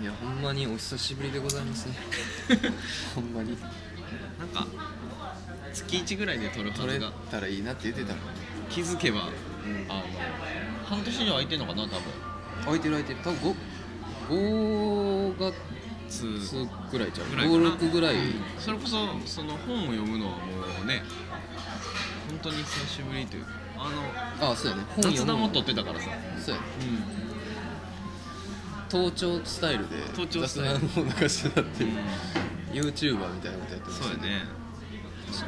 [0.00, 1.94] いやほんまにお久しぶりでございますね。
[3.14, 3.56] ほんまに。
[4.38, 4.66] なんか
[5.72, 8.14] 月1ぐらいで撮るは撮れずがたらいいなって言ってたの。
[8.14, 8.22] に
[8.70, 9.22] 気づけば、ん。
[9.88, 10.02] あの
[10.84, 12.00] 半年以上空いてんのかな多分。
[12.64, 13.20] 空いてる空いてる。
[13.22, 13.56] 多分
[14.28, 15.54] 5月
[16.08, 16.26] つ
[16.90, 17.28] ぐらいちゃう。
[17.28, 17.58] ぐらいかな。
[17.70, 18.16] 56ぐらい、
[18.58, 20.42] それこそその本を読むのはも
[20.82, 21.02] うね
[22.28, 23.50] 本当に久しぶりというか。
[23.76, 23.90] あ
[24.40, 24.84] のああそうやね。
[24.94, 26.08] 本読むも撮ってたからさ。
[26.44, 26.66] そうやね。
[27.30, 27.33] う
[28.94, 30.76] 盗聴スタイルで盗聴スタイル。
[30.76, 30.78] を
[31.20, 31.94] 流してたってん、いう、
[32.72, 34.44] YouTuber みたいなことやってましたそうやね。
[35.32, 35.44] そ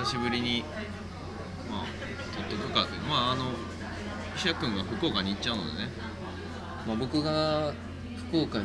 [0.00, 0.64] う久しぶりに
[1.70, 1.84] まあ
[2.48, 3.50] 撮っとくかっていうまああの
[4.36, 5.90] 石田君が福岡に行っちゃうのでね。
[6.86, 7.74] まあ、僕が
[8.30, 8.64] 福岡に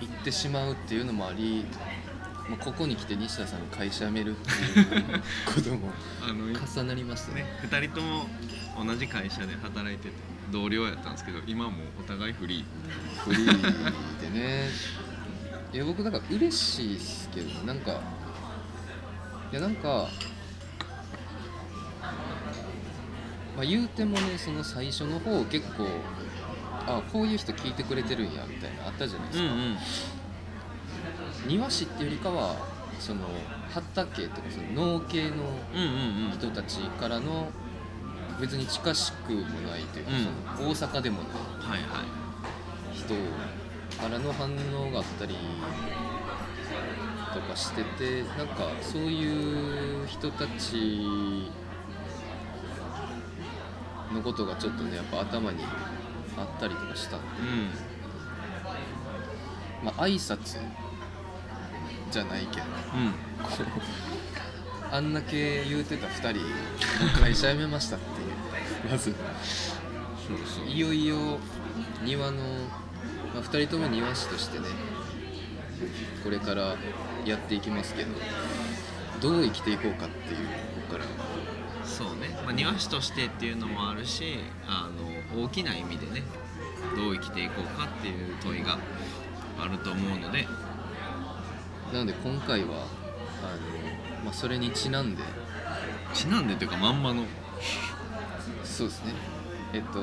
[0.00, 1.64] 行ってしまうっていうのもあり、
[2.50, 4.86] まあ、ここに来て西田さんが会社辞めるっていう
[5.54, 5.92] ことも
[6.76, 7.42] 重なりましたね。
[7.42, 8.26] ね2人とも
[8.84, 12.64] 同じ会社で働いてて同僚やったんですけど今もうお互いフリー。
[13.24, 14.68] フリーでね。
[15.72, 17.92] いや僕だから嬉しいっすけどなんか
[19.50, 20.08] いやなんか
[23.56, 25.86] まあ言うてもねその最初の方結構
[26.86, 29.76] あこういう人聞いてくれてるんやみたいなあったじゃないですか、ん
[31.46, 32.54] 庭師っていうよりかは
[33.00, 33.26] その
[33.70, 35.36] 畑とかその農系の
[35.74, 36.32] うんうんうん。
[36.32, 37.50] 人たちからの
[38.42, 40.10] 別に近しくもないというか、
[40.60, 40.68] うん。
[40.70, 42.92] 大阪でもないはいはい。
[42.92, 43.14] 人
[44.02, 45.36] からの反応があったり
[47.32, 51.48] とかしててなんかそういう人たち
[54.12, 55.62] のことがちょっとねやっぱ頭に
[56.36, 57.26] あったりとかしたんで、
[59.82, 60.58] うまあ挨拶
[62.10, 62.68] じゃないけどん。
[62.68, 63.14] うん
[64.92, 68.04] あんだけ言うてた2人会社辞めましたって
[68.90, 69.14] まず
[70.26, 71.16] そういよいよ
[72.04, 72.38] 庭の、
[73.34, 74.66] まあ、2人とも庭師としてね
[76.22, 76.76] これから
[77.24, 78.10] やっていきますけど
[79.20, 80.52] どう生きていこうかっていうこ
[80.88, 81.04] こから。
[81.84, 84.88] そうね、まあ、庭師としてっていうのもあるしあ
[85.34, 86.22] の大きな意味でね
[86.96, 88.78] どう生きていこうかっていう問いが
[89.60, 90.46] あると思うので。
[91.92, 92.86] なので今回は
[93.42, 95.22] あの、まあ、それにちなんで。
[96.14, 97.24] ちなんでというかまんまの
[98.82, 99.12] そうですね。
[99.74, 100.00] えっと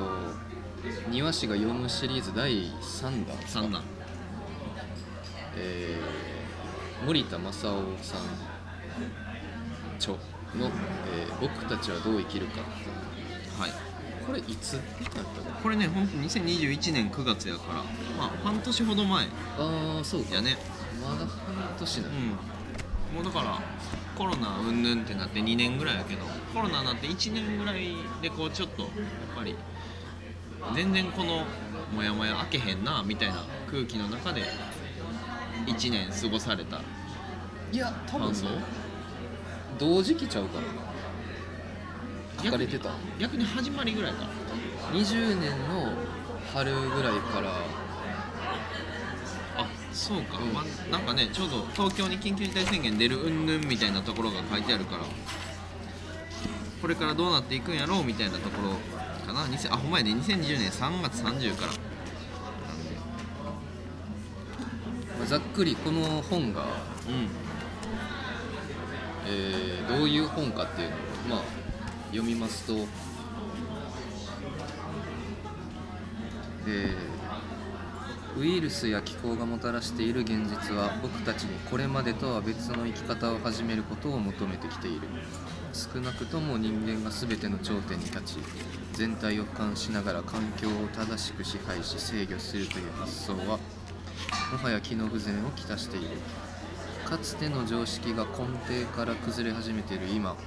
[1.09, 3.38] 庭師が読むシリーズ第3弾。
[3.38, 3.84] ですか三段
[5.57, 8.22] えー森田正夫さん
[9.97, 10.13] 著
[10.56, 10.69] の、
[11.13, 13.62] えー僕たちはどう生きるか」っていう。
[13.62, 13.72] はい。
[14.25, 14.81] これいつだっ
[15.13, 17.75] たかこれね本当2021年9月やから
[18.18, 20.35] まあ半年ほど前なああそうか。
[20.35, 20.57] やね。
[21.01, 21.28] まだ半
[21.79, 22.38] 年なうんん
[23.14, 23.59] もうだから
[24.16, 28.92] コロナうんぬんってなって2年ぐらいやけどコロナになって1年ぐらいでこうちょっとやっ
[29.36, 29.56] ぱり
[30.75, 31.46] 全然この
[31.94, 34.44] モヤモヤ開けへんなみたいな空気の中で
[35.66, 36.81] 1年過ごされた
[37.72, 38.48] いや多分感想？
[39.80, 40.68] 同時期ちゃうかな
[42.44, 44.28] 書かれてた逆に始まりぐらいか
[44.92, 45.94] 20年の
[46.53, 47.53] 春ぐらいからあ
[50.00, 50.54] そうか、うん。
[50.54, 55.04] まあ、なんかねちょうど東京に緊急事態宣言出るうんぬんみたいなところが書いてあるから
[56.82, 58.76] これからどうなっていくんやろうみたいなところ
[59.28, 59.46] かな。
[59.46, 60.12] 2000あほんまやね。
[60.12, 61.72] 2020年3月30から。
[61.72, 61.84] なん
[62.86, 62.96] で。
[65.20, 66.66] まあざっくりこの本が、う
[67.12, 67.28] ん。
[69.28, 71.00] えーどういう本かっていうのを
[71.30, 71.42] まあ
[72.12, 72.88] 読みますと。
[76.66, 77.09] えー
[78.39, 85.01] ウイルスや気候がもたらしている現実は僕たちにこれまでとは別の生き方を始めることを求めてきている。
[85.73, 88.38] 少なくとも人間が全ての頂点に立ち
[88.94, 93.59] 全体を俯瞰しながら環境を正しく支配し制御するという発想は
[94.53, 96.07] もはや機能不全をきたしている。
[97.03, 98.47] かつての常識が根
[98.83, 100.07] 底から崩れ始めている。
[100.07, 100.38] 今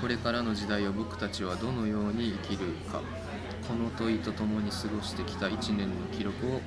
[0.00, 3.00] これからの時代を僕たちはどのように生きるか。
[3.68, 6.60] この問いとともに過ごしてきた1年の記録を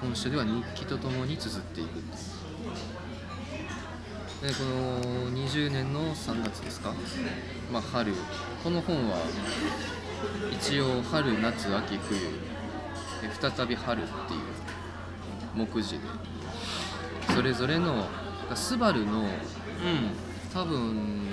[0.00, 2.00] 本書では日記とともに綴っていく
[4.44, 6.92] でこの20年の3月ですか、
[7.72, 8.12] まあ、春。
[8.62, 9.16] この本は
[10.52, 12.14] 一応春夏秋冬。
[13.22, 14.40] で再び春っていう
[15.54, 16.04] 目次で。
[17.34, 18.06] それぞれの
[18.54, 19.28] スバルのうん。
[20.52, 21.26] 多分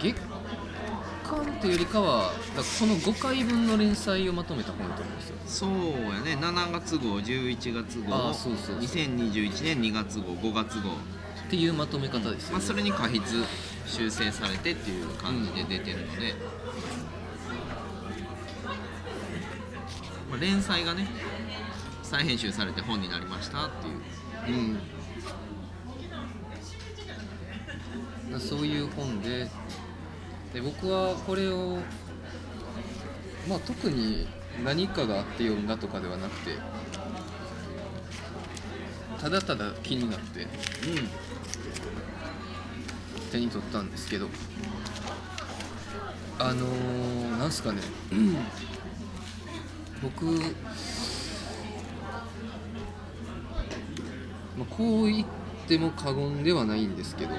[0.00, 0.14] 月
[1.26, 5.36] 間っていうよりかはだからこの5回分の連載をまとめた本だと思うんですよ。
[5.46, 5.70] そう
[6.14, 6.36] やね。
[6.40, 8.78] 7月号11月号そうそうそう。
[8.78, 10.90] 2021年2月号5月号、
[11.46, 13.20] っていうまとめ方ですよ、まあ、それに過筆
[13.86, 16.34] 修正されてっていう感じで出てるので、
[20.28, 21.06] まあ連載がね
[22.02, 23.70] 再編集されて本になりましたっ
[24.44, 24.58] ていう。
[24.58, 24.60] う
[28.36, 28.40] ん。
[28.40, 29.48] そういう本で
[30.56, 31.76] で僕はこれを
[33.46, 34.26] まあ特に
[34.64, 36.52] 何かがあって読んだとかではなくて
[39.20, 40.46] ただただ気になって
[43.30, 44.28] 手に取ったんですけど
[46.38, 47.80] あのー、なんすかね。
[50.02, 50.30] 僕、ま
[54.60, 55.26] あ、こう言っ
[55.68, 57.34] ても過言ではないんですけど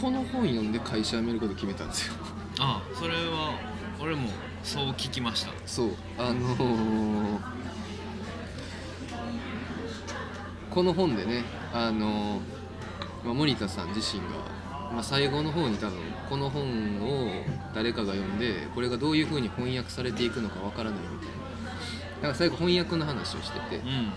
[0.00, 2.14] この本読んで会社辞めること決めたんですよ。
[2.60, 3.58] ああそれは
[4.00, 4.28] 俺も
[4.62, 5.50] そう聞きました。
[5.66, 5.90] そう。
[6.18, 7.38] あのー
[10.70, 12.40] この本でねあのー
[13.24, 15.98] まあ、森田さん自身が、まあ、最後の方に多分
[16.28, 16.62] この本
[17.00, 17.30] を
[17.74, 21.34] 誰かが読んでこれがどういう風に翻訳されていくのかわからないみたいな。
[22.16, 24.12] だから最後翻訳の話をしててうん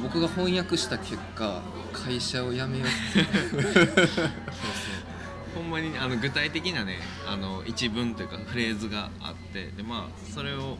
[0.00, 1.62] 僕が翻訳した結果
[1.92, 2.88] 会社を辞めよう
[5.54, 10.78] ほんまにあの具体的なねあの一文というかフレーズがあってでまあそれを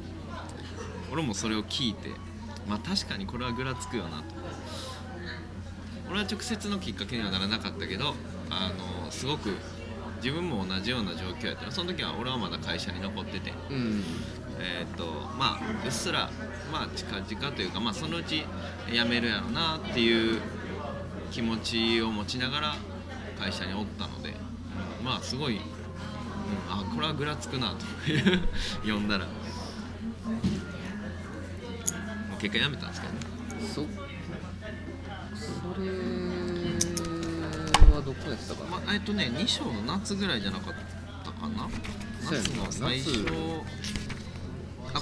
[1.13, 2.11] 俺もそれを聞いて
[2.69, 4.25] まあ確かにこれはぐらつくよなと。
[6.11, 8.15] 俺は直接のきっかけにはならなかったけど
[8.49, 8.73] あ
[9.05, 9.51] のすごく
[10.23, 11.67] 自分も同じような状況やった。
[11.67, 13.53] らその時は俺はまだ会社に残ってて。
[13.71, 14.05] うん
[14.61, 15.05] えーっと
[15.39, 16.31] まあうっすら
[16.73, 17.27] まあ近々
[17.57, 18.45] というかまあそのうち
[18.91, 20.41] 辞めるやろなっていう
[21.31, 22.75] 気持ちを持ちながら
[23.39, 24.35] 会社におったので
[25.05, 25.61] まあすごい、うん、
[26.69, 27.75] あこれはぐらつくな
[28.07, 28.41] という
[28.83, 29.27] 読んだら。
[32.39, 33.19] 結果辞めたんですけどね。
[33.75, 33.81] そそ
[35.81, 35.89] れ
[37.95, 38.71] はどこでしたかな。
[38.71, 40.75] まあえっとね2章の夏ぐらいじゃなかっ
[41.25, 41.69] たかな。
[42.23, 43.25] 夏の最初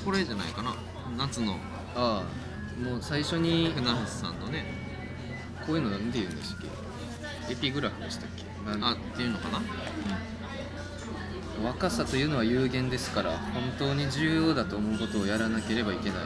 [0.06, 0.72] これじゃないかな。
[1.18, 1.54] 夏の。
[1.96, 2.80] ああ。
[2.80, 4.64] もう最初に船橋さんのね。
[5.66, 6.60] こういうのなんて言うんでしたっ
[7.48, 7.52] け？
[7.52, 8.44] エピグラフでしたっけ？
[8.82, 9.60] あっていうのかな、
[11.68, 16.18] 若さというのは有限ですから本当に重要だと思うことをやらなければいけない。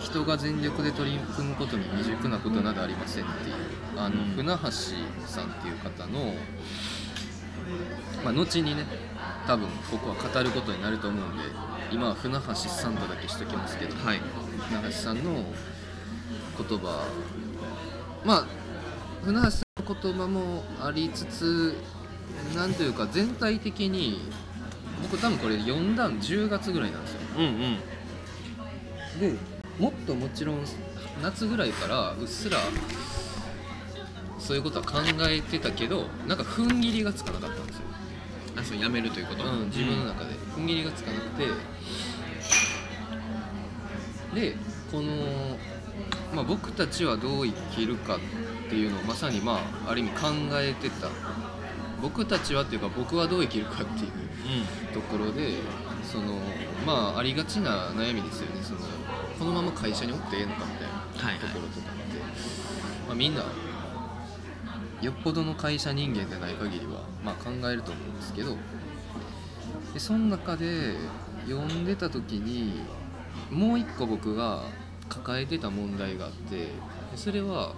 [0.00, 3.56] 人が全力で取り組むことに未熟なことなどありませんっていう。
[3.98, 4.30] あの、うん。
[4.34, 4.70] 船橋
[5.26, 6.34] さんっていう方の、
[8.24, 8.86] まあ、後にね
[9.46, 11.44] 多分ここは語ることになると思うんで
[11.92, 14.20] 今は船橋さんとだけしときますけどはい。
[14.68, 15.44] 船橋さんの
[16.56, 17.06] 言葉
[18.24, 18.46] まあ
[19.24, 21.74] 船橋さんの言葉もありつつ
[22.54, 24.20] なんというか全体的に
[25.02, 27.20] 僕多分これ読んだん10月ぐらいなんですよ。
[27.38, 27.78] うんうん。
[29.20, 29.38] で
[29.78, 30.64] もっともちろん
[31.22, 32.58] 夏ぐらいからうっすら
[34.38, 37.82] そういうことは考えてたけどなんか踏ん切りがつかなかったんですよ、
[38.56, 40.34] あそうやめるということ、うん、自分の中で。
[40.56, 41.44] 踏ん切りがつかなくて
[44.34, 44.56] で
[44.90, 45.12] この、
[46.34, 48.18] まあ、僕たちはどう生きるかっ
[48.68, 51.08] ていうのをまさにまあある意味考えてた。
[52.00, 55.52] 僕たちはっていうか僕はどう生きるかっていううところで
[56.02, 56.38] その
[56.86, 58.62] まあありがちな悩みですよね。
[58.62, 58.80] その
[59.38, 61.40] このまま会社におってええのかみたいなはいはい。
[61.40, 62.18] ところとかって、
[63.06, 63.44] まあ、みんな
[65.02, 68.56] よっぽどの会社人間でない限りは、まあ、考えると思うんですけど。
[69.92, 70.94] でその中で
[71.48, 72.80] 読んでた時に
[73.50, 74.64] もう一個僕が
[75.08, 76.68] 抱えてた問題があってで
[77.16, 77.74] それは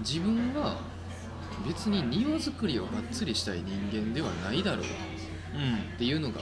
[0.00, 0.80] 自分は
[1.66, 6.40] 別に庭作りをがっつりしたい人間ではないだろうっていうのが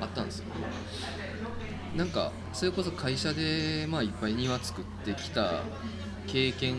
[0.00, 0.46] あったんですよ。
[1.96, 5.62] なんかそれこそ会社でまあいっぱい庭作ってきた
[6.26, 6.76] 経験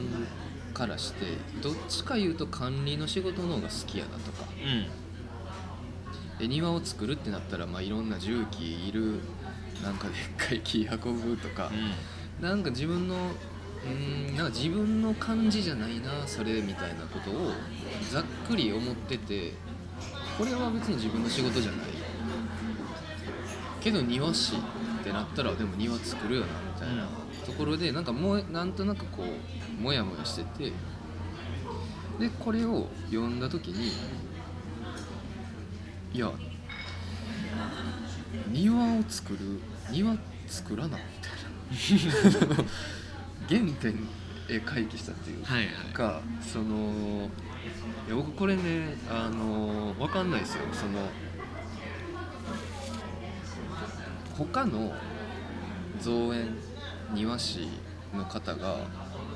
[0.74, 1.26] からして
[1.62, 4.46] どっちか言うと管理の仕事の方が好きやなとか。
[4.64, 5.03] うん
[6.44, 9.22] で庭を作るってなったらまあいろんな重機いる
[9.82, 11.72] なんかでっかい木運ぶとか、
[12.42, 17.52] なんか自分のうーんなんか自分の感じじゃないなそれみたいなことを
[18.12, 19.54] ざっくり思ってて
[20.38, 21.88] これは別に自分の仕事じゃない。
[23.80, 27.08] けど庭師ってなったらでも庭作るよなみたいな
[27.46, 30.74] ところでなんかもうなんとなくこうモヤモヤしてて
[32.20, 33.92] でこれを読んだ時に
[36.14, 36.32] いや
[38.50, 39.40] 庭を作る
[39.92, 40.16] 庭
[40.48, 42.56] 作らなみたいな。
[43.50, 44.08] 原点
[44.50, 45.94] へ回帰したっていうはいはい。
[45.94, 47.30] かその
[48.08, 50.62] いや僕これねあの分かんないですよ。
[50.72, 51.10] その
[54.38, 54.94] 他の
[56.00, 56.56] 造園
[57.14, 57.68] 庭師
[58.14, 58.78] の方が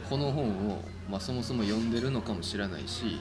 [0.10, 3.19] この本を、まあ、そもそも読んでるのかもしれないし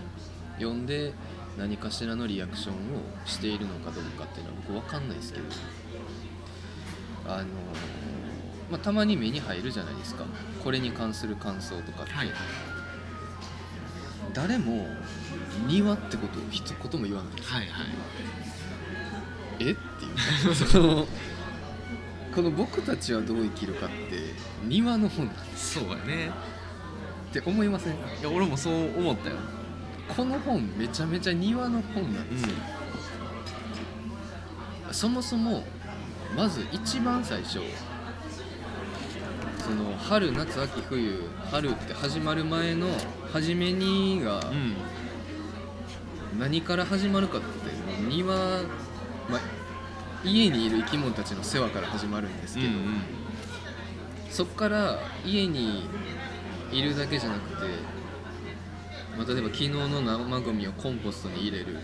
[0.59, 1.13] 読んで
[1.57, 2.79] 何かしらのリアクションを
[3.25, 5.45] しているのかどうかっていうのは僕分かんないですけど。
[7.29, 7.45] あの
[8.71, 10.25] まあ、たまに目に入るじゃないですか。
[10.63, 12.31] これに関する感想とかって、はい。
[14.33, 14.87] 誰も
[15.67, 17.87] 庭ってことを一言も言わないはいはい。
[19.61, 19.63] え？
[19.63, 20.55] っていう。
[20.55, 21.07] その
[22.35, 24.35] この僕たちはどう生きるかって
[24.65, 26.31] 庭の本なんですそうやね。
[27.31, 27.95] って思いません？
[27.95, 29.37] いや俺もそう思ったよ
[30.15, 32.49] この本めちゃめちゃ庭の本なんですよ、
[34.93, 35.65] そもそも
[36.37, 37.61] まず一番最初
[39.59, 42.89] その春夏秋冬春って始まる前の
[43.33, 44.75] 初めにがうん。
[46.39, 47.47] 何から始まるかって
[48.09, 49.41] 庭、まあ、
[50.23, 53.01] 家にいる生き物たちの世話から始まるんですけど、うんうん。
[54.31, 55.89] そっから家に
[56.71, 57.67] いるだけじゃなくて、
[59.17, 61.79] まあ、例えば昨日の生ゴミをコンポストに入れる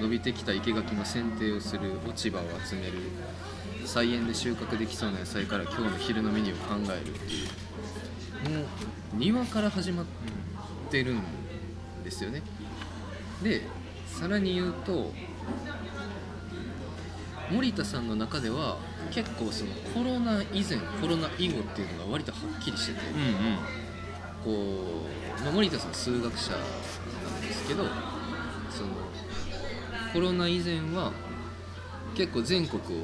[0.00, 2.92] 伸びてきた生垣の剪定をする落ち葉を集める。
[3.84, 7.14] 菜園で収穫できそうな野菜から今日の昼のメニューを考える。
[7.14, 7.44] ってい
[8.54, 8.66] うもう
[9.14, 10.06] 庭から始まっ
[10.90, 11.22] てるん
[12.04, 12.42] ですよね。
[13.42, 13.62] で
[14.06, 15.12] さらに言うと
[17.50, 18.76] 森田さんの中では
[19.10, 23.58] 結構そのコロナ以前コロナ以後っていうのが割とはっきりしてて、うんうん。
[24.44, 27.84] こう、まあ、森田さん数学者なんですけど
[28.70, 28.88] その
[30.12, 31.12] コロナ以前は
[32.14, 33.02] 結構全国を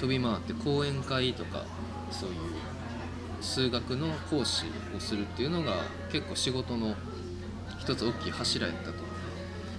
[0.00, 1.64] 飛び回って講演会とか
[2.10, 2.36] そういう
[3.40, 4.66] 数学の講師
[4.96, 6.94] をするっていうのが結構仕事の
[7.78, 9.12] 一つ大きい柱やったと。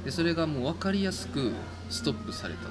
[0.04, 1.54] でそれがもう分かりやすく
[1.90, 2.70] ストップされた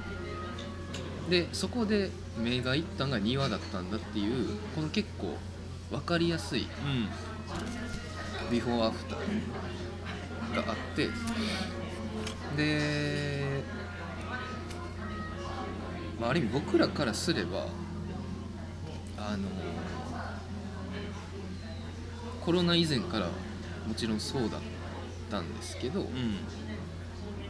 [1.31, 5.39] でそこで目がいったんが庭だったんだっていうこの結構
[5.91, 7.09] 分かりやすいうん。
[8.51, 11.09] ビフォーアフターがあって
[12.57, 13.63] で、
[16.21, 17.67] まあ、ある意味僕らからすれば
[19.17, 19.49] あの
[22.45, 23.27] コロナ以前から
[23.87, 24.61] もちろんそうだっ
[25.31, 26.37] たんですけどうん。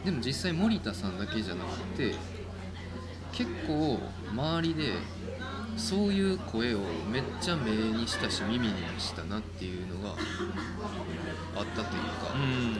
[0.05, 2.13] でも実際森田さんだけじゃなくて
[3.31, 3.99] 結構
[4.31, 4.93] 周りで
[5.77, 6.79] そういう声を
[7.11, 10.15] めっちゃ目にしたし耳にしたなっていうのが
[11.55, 12.77] あったというか、うん。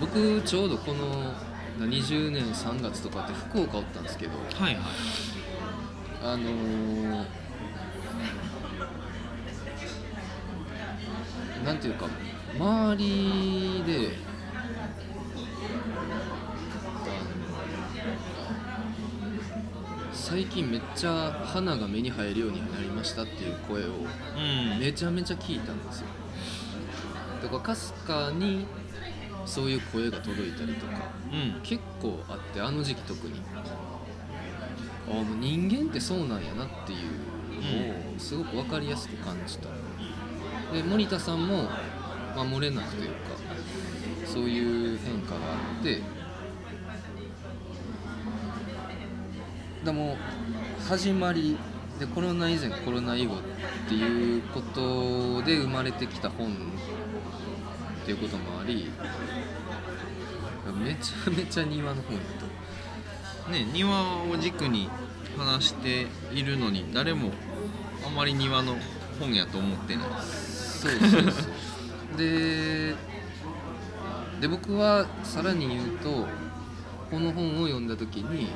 [0.00, 1.32] 僕ちょうどこの
[1.78, 4.82] 20年3月とかって福岡おったんですけどはいはい。
[6.24, 7.42] あのー
[11.64, 12.06] なんていうか
[12.58, 14.16] 周りで
[17.08, 17.24] あ
[20.14, 24.80] の最近めっちゃ花が目に入るようになりましたっていう声をうん。
[24.80, 26.06] めちゃめちゃ聞いたんですよ。
[27.42, 28.66] だからかすかに
[29.44, 31.60] そういう声が届いたりとかうん。
[31.62, 33.42] 結構あってあの時期特に。
[35.06, 39.68] あもう人間ってそうなんやなっていうのをすごく分かりやすく感じた。
[40.72, 41.68] で森田さんも
[42.34, 43.14] 守れなくというか
[44.24, 46.00] そういう変化があって
[49.84, 50.16] でも
[50.88, 51.56] 始まり
[51.98, 53.38] でコロナ以前コロナ以後っ
[53.88, 58.90] ていうことで生まれてきた本っていうこともあり
[60.82, 62.22] めちゃめちゃ庭の本や
[63.44, 64.88] とね庭を軸に
[65.36, 67.30] 話しているのに誰も
[68.06, 68.76] あまり庭の
[69.18, 70.08] 本やと思ってない。
[70.22, 72.18] そうそうそう。
[72.18, 72.94] で
[74.40, 76.26] で僕はさらに言うと
[77.10, 78.48] この本を読んだ時に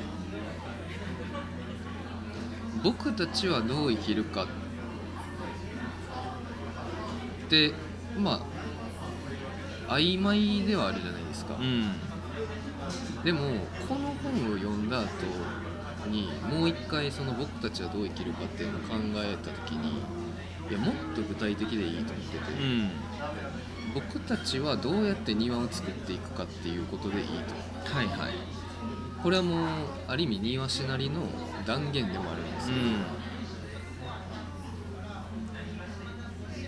[2.83, 4.47] 僕たちはどう生きるかっ
[7.49, 7.73] て
[8.17, 8.45] ま
[9.87, 11.93] あ曖昧ではあるじゃないですか、うん。
[13.23, 13.39] でも
[13.87, 15.07] この本を読んだ後
[16.09, 19.99] にもう一回その僕たちはどう生きるかっていうのを考えた時に
[20.69, 22.89] いやもっと具体的でいいと思ってて、うん。
[23.93, 27.93] 僕たちはどうやって庭を作っていくかっていうことでいいと。
[27.95, 28.33] はいはい。
[29.23, 29.67] これはもう
[30.07, 31.21] ある意味庭師なりの
[31.67, 33.05] 断言でもあるんですうけど、ん。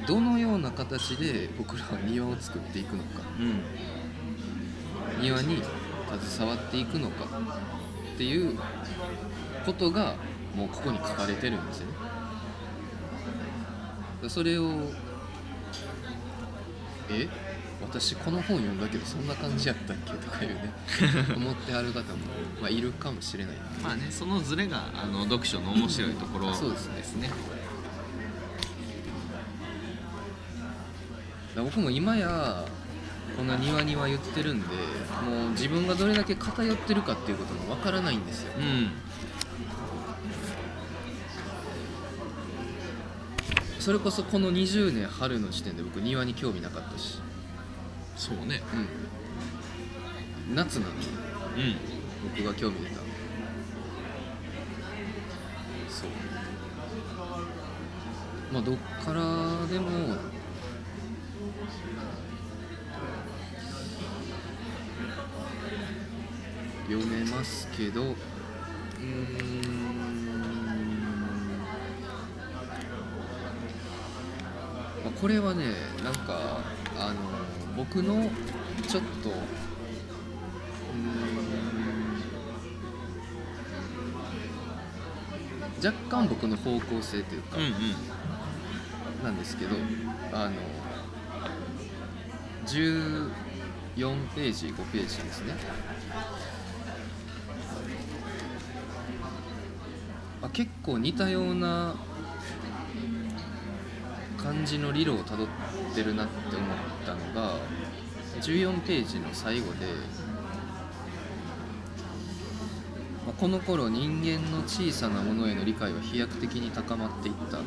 [0.05, 3.69] どのような形で僕らは庭を作っていくのかうん。
[5.21, 5.63] 庭に
[6.19, 7.25] 携わっていくのか
[8.15, 8.59] っていう
[9.65, 10.15] ことが
[10.53, 11.93] もうここに書かれてるんですよね。
[14.27, 14.95] それを
[17.09, 17.29] え？
[17.81, 20.73] 私この本読んだけどそんな感じやったっけとかいうね
[21.35, 22.19] 思ってはる方も、
[22.61, 23.55] まあ、いるかもしれない。
[23.81, 26.97] まあねそのズレがあの読書の面白いところそうですね。
[26.97, 27.29] ですね
[31.55, 32.65] 僕も今や
[33.35, 38.51] こんな庭には言ってるんでもう自分がどれだけ偏ってるかっていうこともわからないんですよ。
[38.57, 38.91] うん。
[43.79, 47.19] それこそこの20年春の時点で僕庭に興味なかったし、
[48.19, 48.61] そうね。
[50.49, 50.93] うん、夏なの？
[50.93, 50.99] に
[51.55, 51.75] うん。
[52.35, 52.95] 僕が興味出た。
[55.89, 56.09] そう。
[58.51, 59.21] まあどっから
[59.67, 60.17] でも
[66.89, 69.75] 読めますけどうーん、
[75.05, 75.65] まあ、これはね
[76.03, 76.59] なんか
[76.97, 77.19] あの
[77.79, 78.29] 僕の
[78.89, 79.37] ちょっとうー
[85.85, 87.57] ん若干僕の方向性というか、
[89.23, 89.77] なんですけど
[90.33, 90.55] あの
[92.65, 93.29] 14
[94.35, 95.53] ページ5ページですね。
[100.41, 101.95] あ結構似たような
[104.37, 105.53] 感じの理論をたどって
[106.03, 107.57] るなって思ったのが
[108.41, 109.85] 14ページの最後で
[113.25, 117.59] まあこの頃人間の小さなものへの理解は飛躍的に高まっていった。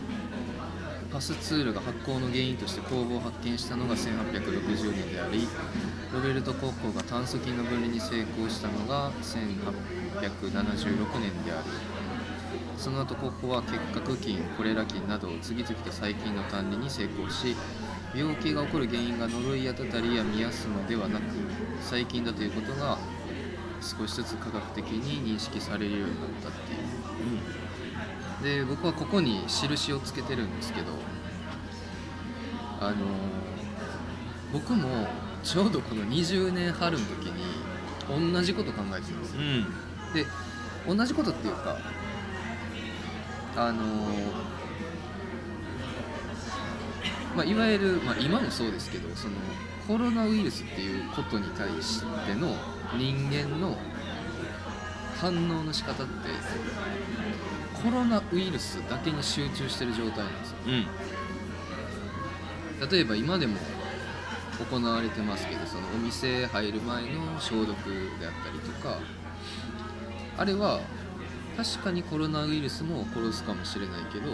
[1.13, 5.47] パスツールが発光の原因として工房を発見したのが1860年であり
[6.11, 11.65] ロベルト・コッホが炭疽菌の分離に成功したのが1876年である
[12.79, 17.55] その後コッホは結核菌コレラ菌などを次々と細菌の管理に成功し
[18.15, 21.23] 病気が起こる原因が呪いやたたりやミヤスマではなく
[21.81, 22.99] 細菌だということが
[23.81, 26.83] 少しずつ科学的に認識されるようになったっていう。
[28.43, 30.93] で僕はここに印をつけてるんですけど
[32.81, 32.97] あの
[34.53, 35.07] 僕も
[35.45, 37.45] ちょうどこの20年春の時に
[38.35, 39.41] 同じこと考えてたんですよ。
[39.41, 39.67] うん。
[40.13, 40.27] で
[40.87, 41.79] 同じことっていうか
[43.57, 43.83] あの
[47.37, 49.35] まあ、いわゆる、まあ、今もそうですけどその
[49.89, 52.55] コロナウイルスっていうことに対しての
[52.97, 53.77] 人間の
[55.19, 56.13] 反応の仕方って
[57.83, 60.57] コロナウイルスだけに集中してる状態なんですよ。
[60.67, 60.71] う
[62.87, 62.89] ん。
[62.91, 63.57] 例えば今でも
[64.71, 68.99] 行われてますけどそのお店入る前の消毒であったりとか
[70.37, 70.81] あれは
[71.57, 74.33] 確かにコロナウイルスも殺すかもしれないけど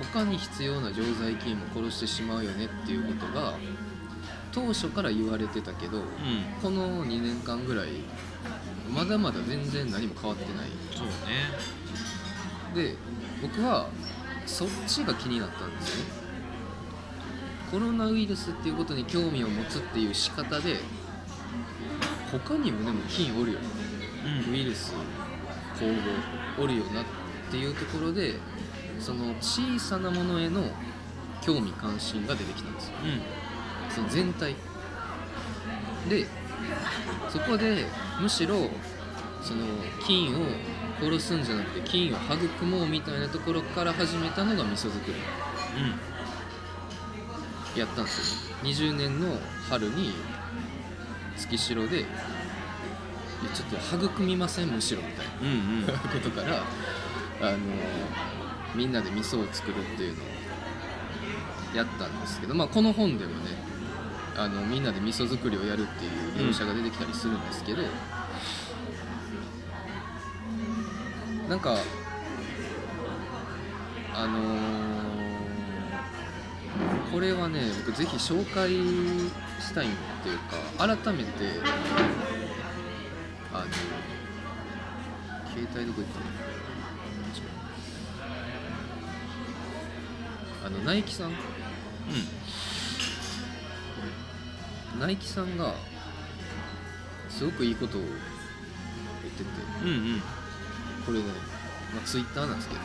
[0.00, 3.54] 他に必要な常在菌も殺してしまうよねっていうことが
[4.52, 6.04] 当初から言われてたけどうん。
[6.62, 7.88] この2年間ぐらい
[8.92, 10.68] まだまだ全然何も変わってない。
[10.94, 11.12] そうね。
[12.74, 12.96] で
[13.42, 13.88] 僕は
[14.46, 16.10] そっちが気になったんですよね。
[17.70, 20.78] コロナウイルスっていうことに興味を持つっていう仕方で
[22.32, 23.66] 他にもでも菌おるよね。
[24.46, 24.52] うん。
[24.52, 24.92] ウイルス
[25.74, 25.96] 光合
[26.58, 27.04] おるよなっ
[27.50, 28.34] ていうところで
[29.00, 30.62] その小さなものへの
[31.40, 32.94] 興味関心が出てきたんですよ。
[33.04, 33.92] うん。
[33.94, 34.54] その全体。
[36.08, 36.26] で
[37.28, 37.86] そこで
[38.20, 38.70] むしろ
[39.42, 39.64] その
[40.06, 40.46] 菌を
[41.00, 45.14] 殺すんじゃなくて菌を育もうみたいなところから始めたのが味噌作り。
[47.78, 48.70] やったんですよね。
[48.70, 50.12] 20年の春に
[51.36, 52.04] 月城で
[53.54, 55.86] ちょっと育みませんむしろみたいうんうんうん。
[55.86, 56.62] な ことから
[57.40, 57.58] あの
[58.74, 60.26] みんなで味噌を作るっていうのを
[61.76, 63.50] やったんですけど、まあ、この本でもね
[64.36, 66.08] あのみんなで味噌作りをやるってい
[66.46, 67.82] う描写が出てきたりするんですけど、
[71.48, 71.76] なんか
[74.14, 74.80] あのー
[77.12, 79.88] これはね僕ぜひ紹介したいっ
[80.22, 81.30] ていうか改めて
[83.52, 83.66] あの
[85.50, 86.49] 携帯どこ行ったの？
[90.70, 91.32] のナイキさん。
[94.98, 95.74] ナイキさんが
[97.28, 98.14] すごくいいことを言っ
[99.34, 99.50] てて。
[99.82, 99.94] うんうん。
[99.94, 100.22] うん
[101.06, 101.24] これね、
[101.94, 102.80] まあ、ツイッターなんですけど。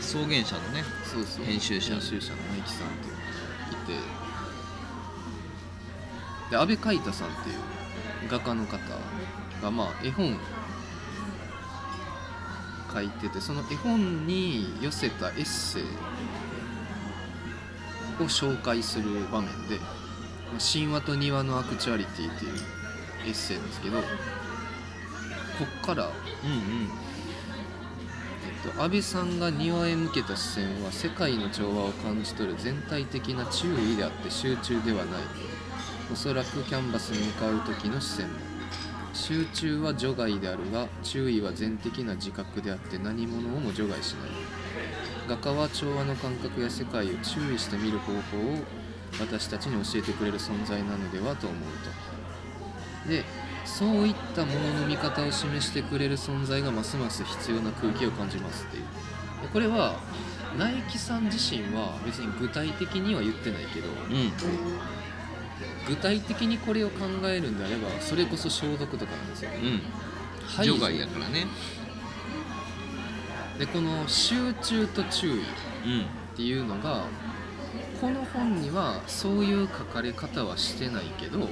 [0.00, 1.44] 草原社のねそうそう。
[1.44, 1.92] 編集者。
[1.92, 3.24] 編集者のナイキさんっていうのが
[3.72, 4.22] いて。
[6.50, 7.56] で阿部海太さんっていう
[8.30, 8.78] 画家の方
[9.62, 10.36] がまあ絵本
[12.92, 15.82] 書いててその絵本に寄せたエッセイ
[18.22, 19.78] を紹介する場面で
[20.50, 22.52] 「まあ神話と庭のアクチュアリティ」っていう
[23.26, 24.04] エッセイなんですけどこ
[25.80, 26.10] っから
[26.44, 26.90] うんうん。
[28.64, 35.22] えっと、安倍さんが庭へ向けた視線は世界の調和を感じ取る全体的な注意であって集中ではない。
[36.12, 38.28] おそらくキャンバスに向かう時の視線。
[38.28, 38.34] も
[39.14, 44.30] 集中は除外であるが注意は全的な自覚であって何者をも除外しない
[45.32, 48.20] 画家は調和の感覚や世界を注意して見る方法を
[49.18, 51.60] 私たちに教えてくれる存在なのではと思う
[53.04, 53.08] と。
[53.08, 53.24] で
[53.64, 58.82] そういったものの見方を示してくれる存在がますます必要な空気を感じますっていう。
[59.42, 59.98] でこれは
[60.58, 64.32] ナイキさん自身は別に具体的には言ってないけどうん。
[65.88, 69.50] 具体的にこれを考えるんであればそれこそ消毒とかなんですよ
[70.58, 70.64] うん。
[70.64, 71.46] 除外やからね
[73.62, 75.44] でこの集中と注意っ
[75.86, 77.04] うんていうのが
[78.00, 81.48] この本にはそういう書かれ方はしてないけど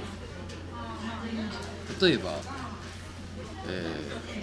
[2.05, 2.31] 例えば、
[3.69, 3.85] え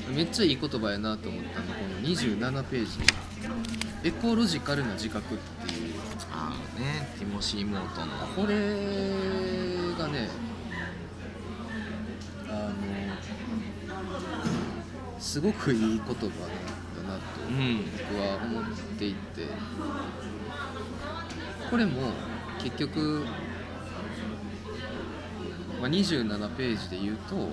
[0.09, 3.05] ーめっちゃいい言葉やなと思ったのがこの27ページに
[4.05, 5.95] 「エコロジカルな自覚」っていう。
[6.33, 8.15] ああねティモシー・モートンの。
[8.29, 8.55] これ
[10.03, 10.31] がね
[12.49, 12.73] あの
[15.21, 16.39] すごくいい言葉なんだなと
[16.73, 16.78] うん
[17.49, 18.65] 僕は思っ
[18.99, 19.47] ていて。
[21.71, 22.13] これも
[22.59, 23.25] 結局、
[25.81, 27.51] まあ、27ページで言うと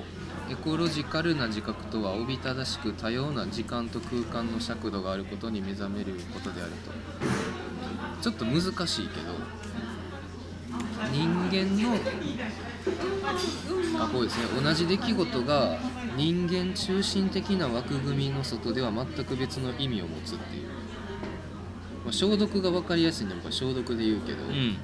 [0.49, 6.91] エコロジカルな自覚とはおびただしく多様な時間と空間の尺度があることに目覚めることであると。
[8.21, 9.33] ちょっと難しいけど
[11.11, 11.97] 人間の
[14.03, 14.61] あこうですね。
[14.61, 15.77] 同じ出来事が
[16.15, 20.67] 人間中心的な枠組みの外では全く別の意味を持つっていう、
[22.03, 24.77] まあ、消毒が分かりやすいのは消毒で言うけど、うん。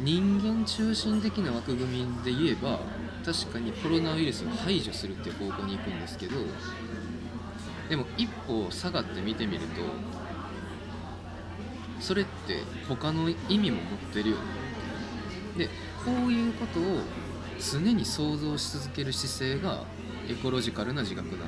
[0.00, 2.80] 人間中心的な枠組みで言えば
[3.24, 6.36] 確かにコロナウイルスを排除するっていう方向に行くんですけど
[7.90, 9.82] でも一歩下がって見てみると
[12.00, 14.42] それって他の意味も持ってるよね
[15.60, 15.68] で
[16.04, 17.00] こういうことを
[17.58, 19.84] 常に想像し続ける姿勢が
[20.28, 21.46] エコロジカルな自覚なんだ。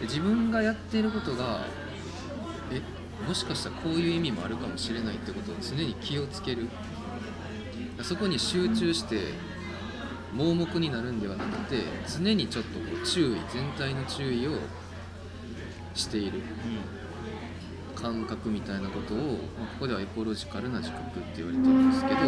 [0.00, 1.64] で自分がやっていることが
[2.70, 2.82] え
[3.26, 6.68] もしかしたらこういう意味もあるかもしれないってことを常に気をつける。
[8.02, 9.32] そこに集中して
[10.32, 14.52] 盲目になるんではなくて常にちょっとこう注意全体の注意を
[15.94, 16.42] している
[18.00, 22.20] 感覚みたいなことを、まあここではエコロジカルな自覚って言われてるんですけど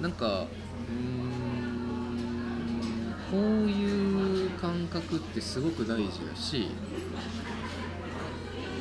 [0.00, 0.46] なんか
[0.88, 2.08] うん
[3.30, 6.68] こういう感覚ってすごく大事だし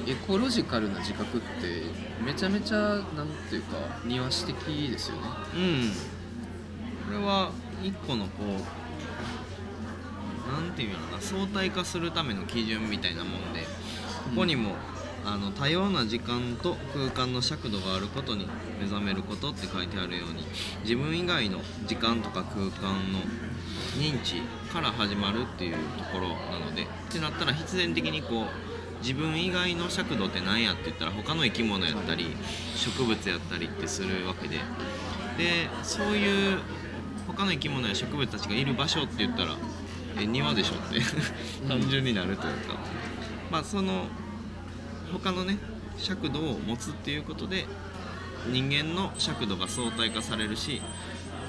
[0.08, 1.84] エコロジカルな自覚って
[2.24, 4.56] めちゃめちゃなんていうか庭師的
[4.90, 5.22] ですよね。
[5.54, 5.92] うん。
[7.06, 7.52] これは
[7.84, 8.87] 一個のこう
[10.48, 14.76] なんていうのかな相対化するための基準みたいなもんでここにも、
[15.26, 18.48] あの多様な時間と空間の尺度があることに
[18.80, 20.46] 目覚めることって書いてあるように
[20.84, 23.20] 自分以外の時間とか空間の
[23.98, 28.46] 認知から始まるっていうところなのでってなったら必然的にこう
[29.02, 32.36] 自分以外の尺度って何やって言ったら他の生き物やったり
[32.76, 34.58] 植物やったりってするわけで。
[35.38, 36.60] でそういう
[37.28, 39.56] 他の生き物や植物たちがいる場所って言ったらえ
[40.26, 41.02] 庭でしょって。
[41.68, 42.76] 単純になるというか、
[43.52, 44.06] まあその
[45.12, 45.58] 他のね
[45.98, 47.66] 尺度を持つっていうことで
[48.52, 50.82] 人間の尺度が相対化されるし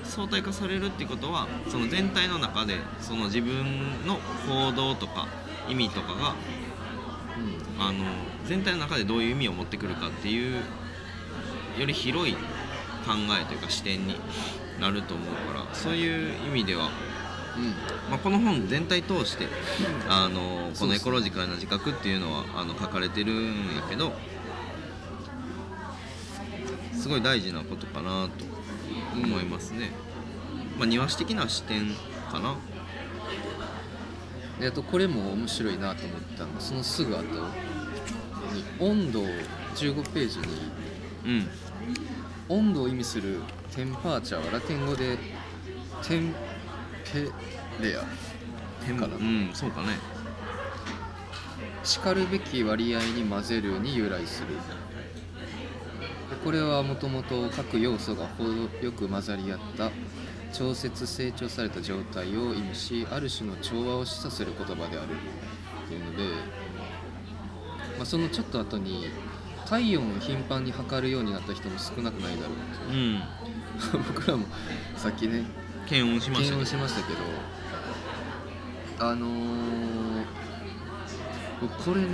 [0.04, 5.28] 相対化されるっていうことはその全体の中でその自分の行動とか
[5.68, 6.34] 意味とかが
[7.78, 8.04] あの
[8.46, 10.62] 全体の中でどういう意味を持ってくるかっていう
[11.78, 12.40] より広い考
[13.40, 14.16] えというか視点に
[14.80, 16.90] なると思うからそういう意味では、
[18.10, 19.46] まあ、この本全体通して
[20.08, 24.12] あのこのエコロジカルな自覚っていうのはあの書かれてるんやけど
[26.92, 28.44] すごい大事なことかなと
[29.14, 29.90] 思いますね。
[30.78, 31.94] まあ、庭師的な視点
[32.30, 32.56] かな。
[34.60, 39.24] であとこれも面白いなと思ったのがそのすぐ後に温度を
[39.76, 40.46] 15ページに
[41.26, 41.48] うん
[42.48, 43.40] 温度を意味する
[43.74, 45.18] テンパーチャーはラテン語で
[46.02, 46.47] テンペ
[47.80, 48.00] レア
[48.94, 49.88] かなうんそうかね。
[51.84, 59.90] しかるべき割合に混ぜるに由来するでこれはもともと各要素が程よく混ざり合った
[60.52, 65.08] 調節成長された状態を意味しある種の調和を示唆する言葉である
[65.86, 66.24] っていうので、
[67.96, 69.06] まあ、そのちょっと後に
[69.66, 72.52] 体温を頻繁に測るようになった人も少なくないだろ
[72.90, 73.22] ううん。
[73.92, 74.46] と 僕らも
[74.96, 75.44] さっきね
[75.88, 77.20] 検温しました検温けどしましたけど
[79.00, 80.24] あのー、
[81.60, 82.08] 僕これね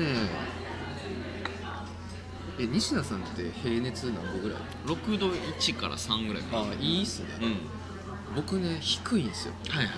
[2.58, 6.70] え西田さんって平熱何度ぐらい？6度1から3ぐらいかな。
[6.70, 7.56] あいいっすね、うん。
[8.36, 9.54] 僕ね低いんですよ。
[9.68, 9.94] はいはい。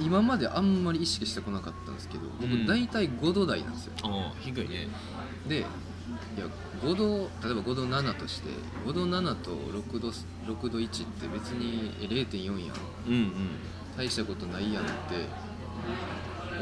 [0.00, 2.66] 今まであんまり意識してこなかったんですけど僕うん。
[2.66, 4.88] 大体5度台なんですよ、ああ低いね。
[5.48, 5.68] でいや
[6.82, 8.48] 5度例えば5度7として
[8.84, 10.12] 5度7と6度
[10.46, 12.76] 6度1って別にえ0.4やん。
[13.06, 13.32] うんうん。
[13.96, 14.92] 大したことないやんって。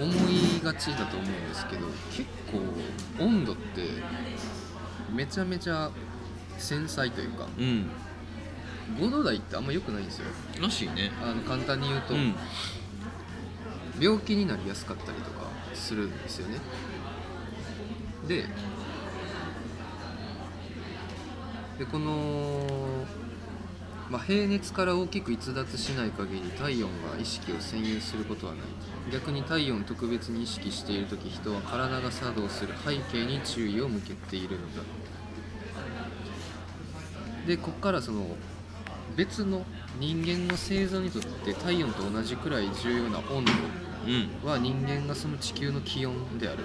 [0.00, 3.82] 思いがちだと思うんですけど結構温度って
[5.14, 5.88] めちゃめちゃ
[6.58, 7.90] 繊細というかうん。
[8.98, 10.26] 5度台ってあんま良くないんですよ。
[10.60, 11.10] らしいね。
[11.22, 12.34] あの簡単に言うと、うん。
[13.98, 16.58] 病気になりやすかったりとかするんですよね。
[18.28, 18.46] で
[21.78, 23.04] でこの、
[24.10, 28.62] まあ、平熱から大きく逸脱しない限り体温が意識を占有することはない。
[29.10, 34.82] 逆に体温を特別に意識している時人は体が作動する背景に注意を向けているのだ。
[37.46, 38.36] でここからその
[39.16, 39.64] 別の
[39.98, 43.52] 人間の生存にとって体温と同じくらい重要な温度
[44.06, 44.48] うん。
[44.48, 46.64] は人間がその地球の気温であると。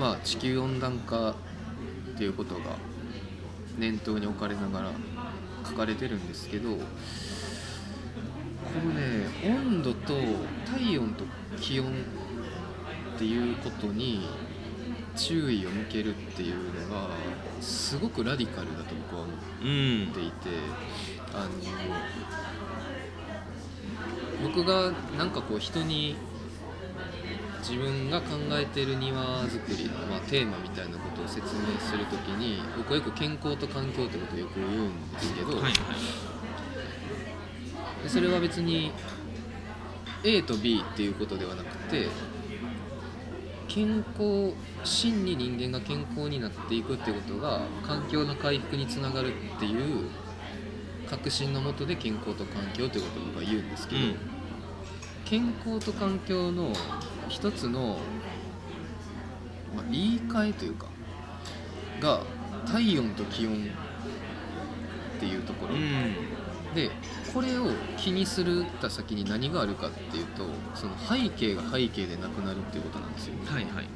[0.00, 1.34] まあ地球温暖化っ
[2.16, 2.76] ていうことが
[3.78, 4.90] 念頭に置かれながら
[5.68, 6.78] 書かれてるんですけどこ
[8.84, 10.14] のね温度と
[10.66, 11.24] 体温と
[11.60, 14.28] 気温っていうことに
[15.14, 16.56] 注意を向けるっていう
[16.88, 17.08] のが
[17.60, 19.32] すごくラディカルだと僕は思
[19.62, 20.48] うんっていて
[21.34, 21.50] あの
[24.42, 26.16] 僕がなんかこう人に
[27.62, 35.72] 自分が考えてる庭作りの、まあ、テーマみたいなことを説明するときに僕はよく健康と環境ってことをよく言うんですけど、はいはい。
[38.02, 38.90] でそれは別に
[40.24, 42.08] A と B っていうことではなくて
[43.68, 44.52] 健康
[44.84, 50.08] 真に人間が健康になっていくっていうことが環境の回復につながるっていう
[51.08, 54.16] 確信のもとで健康と環境ということを僕は言うんですけど、うん。
[55.24, 56.72] 健康と環境の
[57.32, 57.96] 一つの、
[59.74, 60.86] まあ、言い換えというか
[62.00, 62.20] が
[62.66, 63.54] 体温と気温
[65.16, 66.14] っていうところ、うん。
[66.74, 66.90] で
[67.32, 73.34] これを気にするった先に何があるかっていうとその背景が背景でなくなるっていうことなんですよ。
[73.46, 73.86] はいはい。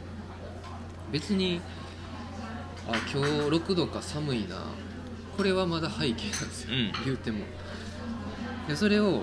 [1.12, 1.60] 別に
[2.88, 4.62] あ今日6度か寒いな。
[5.36, 6.92] これはまだ背景なんですよ、うん。
[7.04, 7.44] 言うても。
[8.66, 9.22] でそれを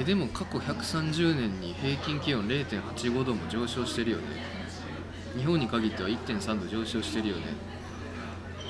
[0.00, 4.24] えでも過去130年に平均気温0.85度も上昇してるよね。
[5.36, 7.42] 日本に限っては1.3度上昇してるよね。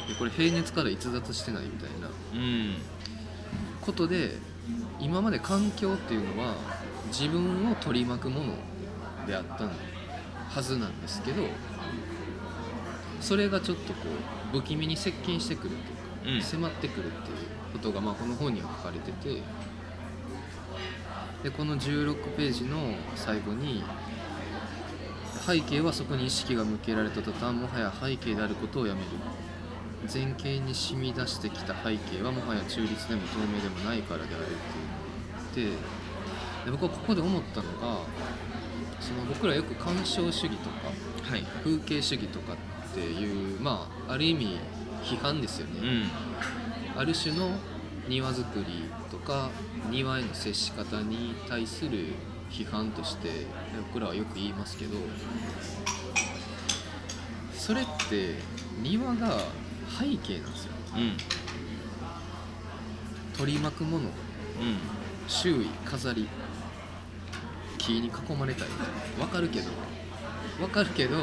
[0.08, 2.08] でこれ平熱から逸脱してないみたいな。
[2.08, 2.74] うん。
[3.80, 4.38] ことで
[4.98, 6.56] 今まで環境っていうのは
[7.12, 8.54] 自分を取り巻くもの
[9.26, 9.70] であった
[10.48, 11.44] はずなんですけど
[13.20, 14.00] それがちょっとこ
[14.52, 16.42] う不気味に接近してくるっていうか、うん。
[16.42, 17.36] 迫ってくるっていう
[17.72, 19.42] ことが、まあ、この本には書かれてて
[21.42, 23.82] でこの16ページの最後に
[25.46, 29.06] 背景はそこに意識が向けられた途端もはや背景であることをやめる。
[30.12, 35.72] 前景に染み出してきた背景はもはや中立でも透明でもないからであるっていう
[36.60, 38.04] ので僕はここで思ったのが
[38.98, 40.90] その僕らよく鑑賞主義とか
[41.30, 41.42] はい。
[41.62, 44.58] 風景主義とかっていうまあある意味
[45.02, 45.80] 批判ですよね、
[46.96, 46.98] うん。
[46.98, 47.50] ある種の
[48.08, 49.50] 庭作りとか
[49.88, 52.08] 庭への接し方に対する
[52.50, 53.46] 批判として
[53.92, 54.96] 僕らはよく言いますけど
[57.54, 58.34] それって
[58.82, 59.38] 庭が
[59.98, 60.72] 背景なんですよ。
[60.96, 61.16] うん。
[63.36, 64.04] 取り巻くもの。
[64.04, 64.10] うん。
[65.28, 66.28] 周囲飾り。
[67.78, 68.70] 木に囲まれたり。
[69.20, 69.70] わかるけど。
[70.60, 71.16] わかるけど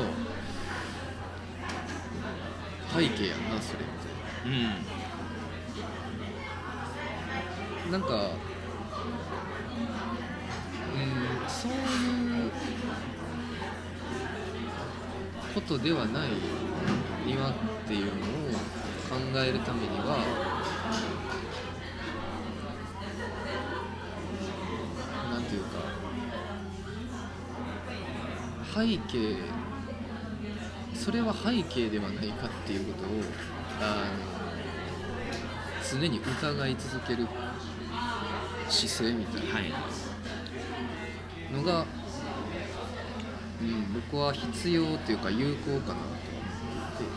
[2.91, 4.96] 背景やんなそれみたいなうん
[7.91, 8.31] なんか、うん、
[11.47, 12.51] そういう
[15.55, 16.29] ことではない
[17.25, 17.53] 庭っ
[17.87, 18.15] ていうのを
[19.09, 20.17] 考えるためには
[25.31, 25.79] なんていうか
[28.75, 29.37] 背景
[30.93, 33.11] それは背景ではないかっていうことを
[33.81, 34.37] あの
[35.89, 37.25] 常に疑い続ける。
[38.69, 39.71] 姿勢みたいはい。
[41.51, 41.85] なのが、
[43.61, 47.07] うん、僕は必要というか有効かなとは思ってい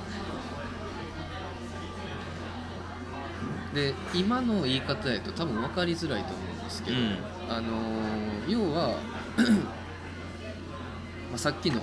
[3.84, 3.92] て。
[3.92, 7.18] で今の言い方やと多分分かりづらいと思うんですけど、うん。
[7.48, 8.98] あのー要は
[11.30, 11.82] まあさっきの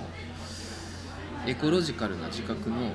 [1.46, 2.92] エコロジカルな自覚の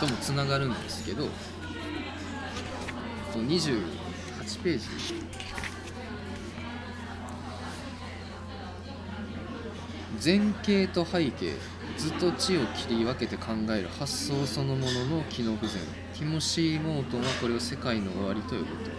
[0.00, 1.28] ともつながるんですけど
[3.38, 4.86] と28ページ。
[10.24, 11.52] 前景と背景
[11.96, 15.80] 図と地を切り分けて考える発想そのものの機能不全。
[16.12, 18.90] ティモシー・モートンはこれを世界の終わりと呼ぶと。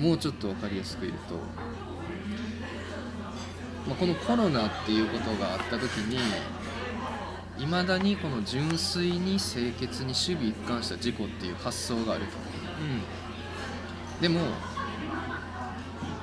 [0.00, 1.34] もうちょっと分かりやすく言うと、
[3.86, 6.18] まあ、このコロナっていうことがあった時に
[7.62, 12.24] いまだにこの純粋に清潔に守備一貫した事故っていう発想がある。
[12.24, 12.32] と
[14.20, 14.40] でも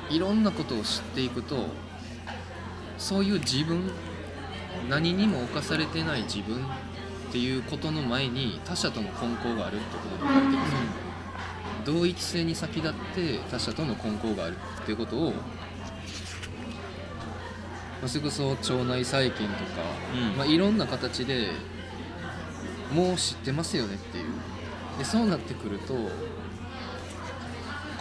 [0.10, 1.68] いろんなことを知っていくと
[2.98, 3.92] そういう自分
[4.90, 10.78] 何にも侵されてない自分っていうことの前に他者との混交があるってことが書いてるんですよ、
[11.86, 15.34] 同一性に先立って他者との混交があるっていうことを、
[18.02, 19.62] まあ、それこそ腸内細菌とか、
[20.14, 20.38] うん。
[20.38, 21.50] まあ、いろんな形で
[22.94, 24.26] もう知ってますよねっていう。
[24.98, 25.94] でそうなってくると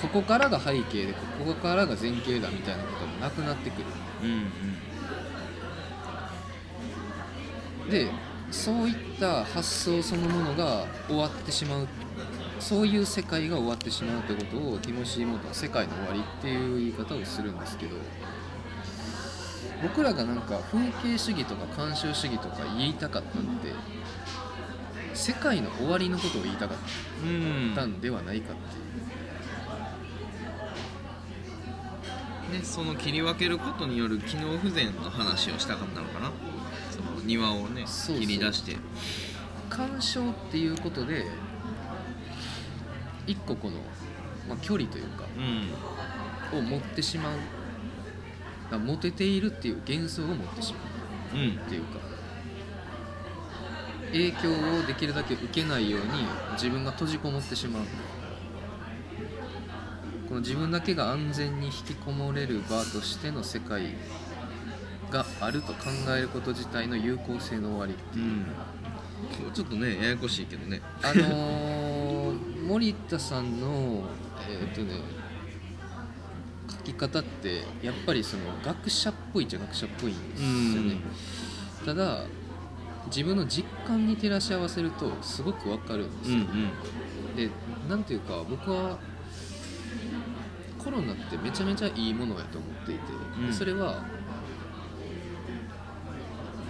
[0.03, 3.87] ここからが背景でここからが前景だみたいなこともなくなってくる。
[4.23, 4.31] うん
[7.87, 7.91] うん。
[7.91, 8.11] で
[8.51, 11.89] そういった発想そのものが終わってしまう。
[12.59, 17.95] そういう世界が終わってしまうってことをティモシー・モートンは世界の終わりっていう言い方をするんですけど
[19.83, 23.73] 僕らがなんか風景主義とか慣習主義とか言いたかったのって
[25.15, 26.79] 世界の終わりのことを言いたかっ
[27.25, 27.73] うん。
[27.75, 28.79] たんではないかってい
[32.57, 32.61] う。
[32.61, 36.33] でその切り分けることによる機能不全の話をしたかったのかな。
[36.91, 38.77] その庭をね切り出して。
[39.69, 41.27] 鑑賞っていうことで
[43.27, 43.77] 一個この、
[44.49, 45.25] まあ、距離というか
[46.53, 46.59] うん。
[46.59, 47.33] を持ってしまう
[48.71, 50.81] だモテているっていう幻想を持ってしま
[51.35, 51.37] う。
[51.37, 51.51] うん。
[51.53, 51.99] っていうか。
[54.13, 56.07] 影響をできるだけ受けないように
[56.53, 57.83] 自分が閉じこもってしまう。
[60.29, 63.95] この自分だけが安全に引きこもれる場としての世界
[65.11, 65.85] があると考
[66.17, 68.25] えること自体の有効性の終わりってうい
[69.47, 69.53] う、ん。
[69.55, 70.81] ちょっとねややこしいけどね。
[71.03, 74.05] あのー森田さんの
[74.49, 75.01] えーっとね書
[76.93, 81.01] き方ってやっぱりその学者っぽいっちゃ学者っぽいんですよね、
[81.85, 82.25] ただ
[83.07, 87.37] 自分の実感に照らし合わせるとすごくわかるんですよ、うんうん。
[87.37, 87.51] で
[87.89, 88.99] なんていうか僕は
[90.79, 93.01] コロナってめちゃめちゃいいものやと思っていて、
[93.47, 93.53] うん。
[93.53, 94.05] それは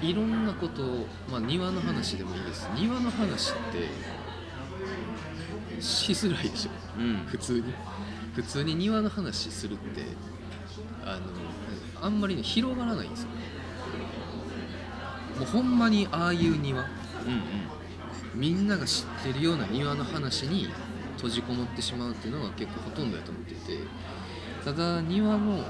[0.01, 2.69] いろんなことを、まあ、庭の話でもいいです。
[2.77, 3.55] 庭の話っ
[5.77, 6.71] てしづらいでしょ。
[6.99, 7.27] うん。
[7.27, 7.65] 普通に
[8.35, 10.03] 普通に庭の話するって
[11.05, 11.19] あ
[12.01, 13.29] のあんまりね広がらないんですよ。
[15.39, 16.83] もうほんまにああいう庭。
[16.83, 16.89] うん
[18.35, 20.69] みんなが知ってるような庭の話に
[21.17, 23.79] 閉じこもってしまうっていうのが結構ほとんどだと思っていて
[24.65, 25.65] ただ庭の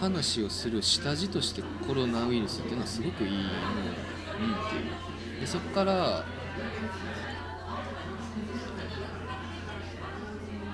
[0.00, 5.40] 話をする下地としてコロナウイルスっていうのはすごくいいものだっていう。
[5.40, 6.24] でそこから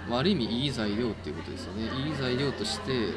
[0.09, 1.85] まあある意味いい材料っていうことですよね。
[2.07, 3.15] いい材料としてう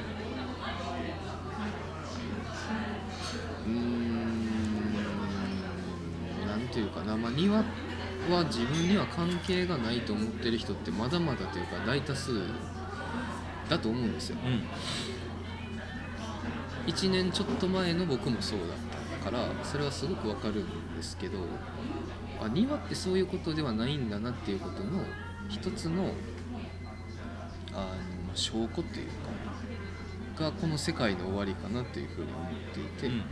[3.68, 4.94] ーん
[6.48, 7.64] なんていうかな、まあ、庭は
[8.46, 12.42] 自分には関係がないと思ってる人ってまだまだというか大多数
[13.70, 14.38] だと思うんですよ。
[14.44, 14.64] うん。
[16.88, 18.68] 1年ちょっと前の僕もそうだっ
[19.22, 21.38] たからそれはすごくわかるんですけど
[22.42, 25.04] あ庭ってそういうことではないんだなっていうことの
[25.50, 26.12] 一つの
[27.74, 27.96] あ
[28.28, 29.08] の証拠っていう
[30.38, 33.24] かがこの世界の終わりかなっていうふうに思っていて、うん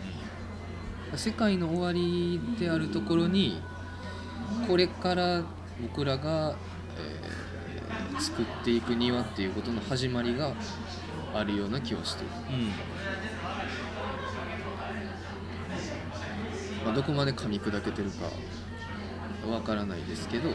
[1.15, 3.62] 世界の終わりであるところに
[4.67, 5.41] これから
[5.82, 6.58] 僕らが、
[6.97, 7.47] えー
[8.19, 10.54] 作っていく庭っていうことの始まりが
[11.34, 12.67] あるような気はしている、うん。
[16.85, 18.25] まあ、どこまで噛み砕けてるか
[19.48, 20.50] わからないですけど、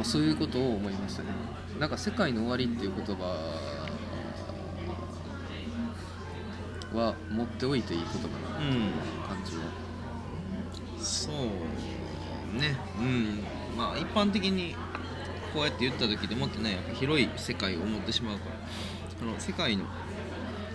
[0.00, 1.28] まあ、そういうことを思いましたね。
[1.78, 3.22] なんか「世界の終わり」っていう言葉
[6.94, 8.92] は持っておいていい言葉だなという
[9.28, 9.62] 感じは、
[10.98, 11.34] そう
[12.58, 12.78] ね。
[12.98, 13.44] うん。
[13.76, 14.74] まあ一般的に
[15.52, 18.56] こうやって言った時でもっとねやっぱ広い世界を思ってしまうから。
[19.18, 19.84] その世界の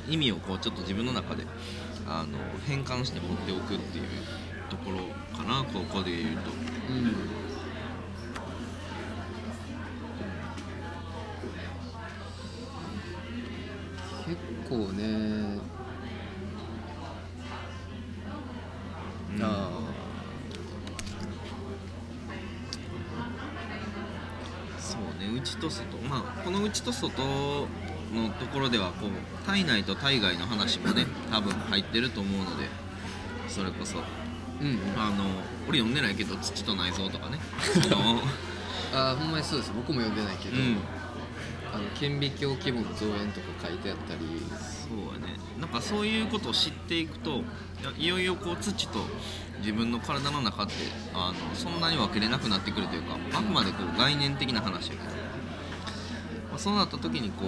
[0.07, 1.47] 意味をこうちょっと自分の中で
[2.07, 4.05] あの変換して持っておくっていう
[4.69, 4.99] ところ
[5.36, 6.51] かなここで言うと。
[6.91, 7.45] うん
[14.76, 15.03] 構ね、
[19.36, 19.69] うん、あ
[24.78, 25.97] そうね内と外。
[26.09, 32.67] まあこの内と外のところではこう体内と体外の話もね多分入ってると思うので
[33.47, 34.01] それこそ、う
[34.63, 35.23] ん、あの
[35.69, 37.39] 俺読んでないけど土と内臓とかね。
[38.93, 39.71] あほんまにそうです。
[39.76, 40.78] 僕も読んでないけど、うん。
[41.76, 44.21] あの顕微鏡規模の造園とか書いてあったり。
[44.49, 45.38] そうやね。
[45.59, 47.43] なんかそういうことを知っていくと
[47.97, 48.99] いよいよこう土と
[49.59, 50.73] 自分の体の中って
[51.13, 57.45] あのそんなに分けれなくなってくるというかあくまでこう概念的な話やけど、まあ、そうなった時にこ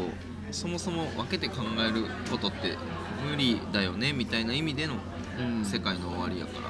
[0.49, 2.78] うそもそも分けて考えることって
[3.30, 4.93] 無理だよねみたいな意味での
[5.39, 5.65] うん。
[5.65, 6.69] 世界の終わりやから、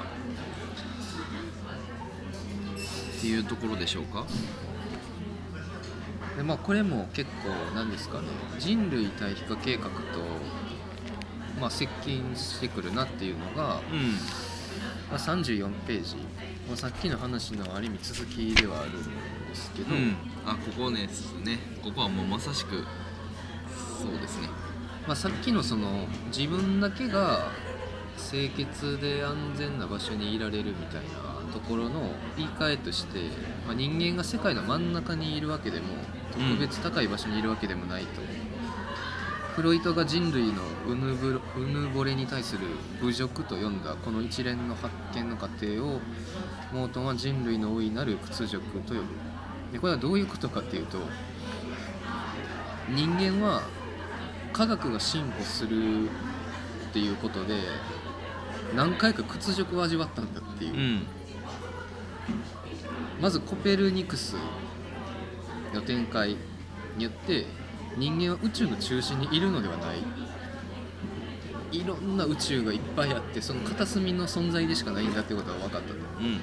[3.20, 4.26] ていうところでしょうか？
[6.38, 8.28] でまあこれも結構なんですかね。
[8.60, 9.90] 人類対比化計画と、
[11.60, 14.12] まあ、接近してくるなっていうのが、うん。
[15.10, 16.14] まあ、34ページ、
[16.68, 18.92] まあ、さっきの話のある意味続きではあるん
[19.48, 20.16] ですけど、うん。
[20.46, 21.08] あここね
[21.44, 21.58] ね。
[21.82, 22.84] ここはもうまさしく
[24.00, 24.48] そうですね。
[25.08, 27.50] まあ、さっきのその自分だけが
[28.30, 32.00] 清潔で安全な場所にいられるみたいなところの
[32.36, 33.18] 言い換えとして、
[33.66, 35.86] まあ、人間が世界の真ん中にいるわけでも
[36.32, 38.20] 特別高い場所にいるわけでもないと、
[39.56, 42.60] フロイトが人類のうぬぶうぬぼれに対する
[43.02, 46.00] 侮辱と呼んだこの一連の発見の過程を
[46.72, 49.06] モートンは人類の大いなる屈辱と呼ぶ。
[49.72, 50.98] でこれはどういうことかっていうと
[52.88, 53.62] 人間は
[54.52, 56.08] 科学が進歩するっ
[56.92, 57.56] ていうことで
[58.74, 61.06] 何回か屈辱を味わったんだっていう、うん。
[63.20, 64.36] まずコペルニクス
[65.74, 66.36] の展開
[66.96, 67.46] によって
[67.96, 69.98] 人間は宇宙の中心にいるのではない。
[71.70, 75.94] いろんな宇宙がいっぱいあってその片隅の存在でしかないんだってことが分かったと。
[75.94, 76.40] うん。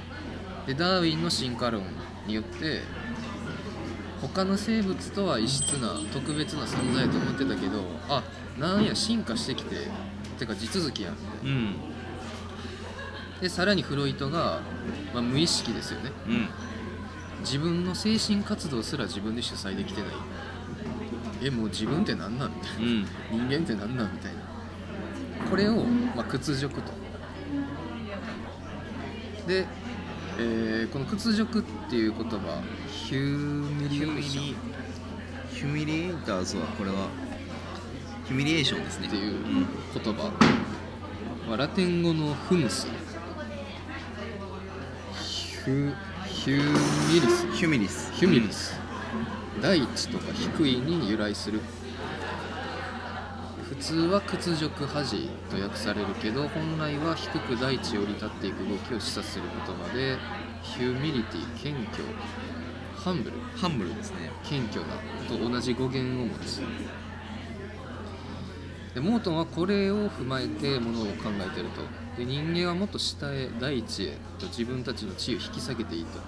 [0.68, 1.84] でダーウィンの進化論
[2.28, 2.82] によって
[4.22, 8.24] 他の生物とは異質な特別な存在と思ってたけどあ
[8.58, 9.76] なんや進化してきて
[10.40, 11.76] てか地続きやんみたいなうん
[13.42, 14.62] でさらにフロイトが、
[15.14, 16.12] まあ、無意識ですよね。
[16.28, 16.50] うん。
[17.42, 20.12] 自分の精神活動すら自分で主催できてない。
[21.44, 22.80] えもう自分って何なんみたいな。
[22.80, 23.06] うん。
[23.48, 24.40] 人間って何なんみたいな。
[25.50, 25.84] これを、
[26.16, 26.92] まあ、屈辱と。
[29.48, 29.66] で、
[30.40, 34.56] えーこの屈辱っていう言葉ヒューミリエーション
[35.54, 37.08] ヒュミリエーターズはこれは
[38.26, 39.08] ヒュミリエーションですね。
[39.08, 39.36] っていう
[39.94, 40.32] 言葉、
[41.48, 42.88] まあ、ラテン語のフムス。
[42.88, 45.96] ヒュ
[46.26, 47.52] ヒューミリス。
[47.54, 48.12] ヒュミリス。
[48.14, 48.80] ヒュミリス。
[49.62, 51.62] 大地とか低いに由来する。
[53.68, 60.18] 普通は屈辱恥と訳されるけど本来は低く大地を降り立っていく動きを示唆する言葉で
[60.62, 62.04] ヒューミリティ謙虚
[62.96, 63.40] ハンブル。
[63.56, 64.32] ハンブルですね。
[64.44, 64.96] 謙虚な
[65.28, 66.62] と同じ語源を持つ。
[68.94, 71.82] でモートンはこれを踏まえてものを考えてると
[72.18, 76.20] で人間はもっと下へ大地へと自分たちの地位を引き下げていいと。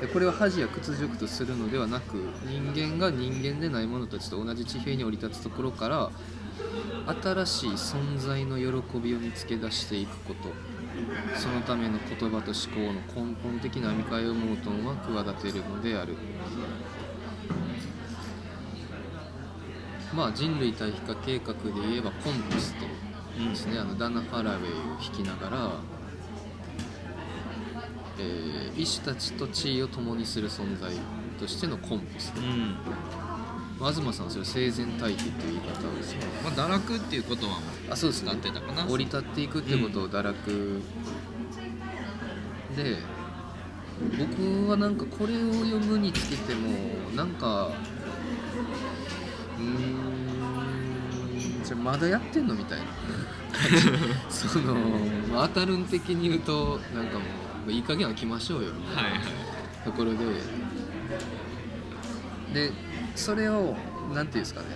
[0.00, 6.10] でこれは恥や屈辱とするのではなく人間が人間でない者たちと同じ地平に降り立つところから
[7.22, 10.50] 新しい存在の喜びを見つけ出していくこと。
[11.36, 16.16] そのための言葉と思考の根本的な編み替えをモートンは企てるのである。
[20.14, 23.09] まあ人類対比化計画で言えばコンポスト。
[23.48, 25.72] ですね、あのダナ・ハラウェイを弾きながら、
[28.18, 30.90] えー医師たちと地位を共にする存在
[31.38, 32.76] としてのコンポスト、うん。
[33.78, 35.92] まあ東さんはそれ生前退避っていう言い方を
[36.42, 37.58] まあ堕落っていうことは
[37.90, 38.22] あそうです。
[38.22, 38.86] ねなってたかな。
[38.86, 40.80] 降り立っていくってことを堕落、
[42.76, 42.96] で
[44.18, 46.70] 僕はなんかこれを読むにつけても
[47.16, 47.66] なんか
[49.58, 50.09] うーん
[51.74, 52.84] まだやってんのみたいな。
[54.30, 54.74] その、
[55.32, 57.24] まあ、当たるん的に言うとなんかも
[57.66, 58.72] ういい加減は来ましょうよ。
[58.72, 59.20] みたいなはいはい。
[59.84, 60.18] ところで。
[62.54, 62.72] で
[63.14, 63.76] それを
[64.14, 64.66] なんていうんですかね。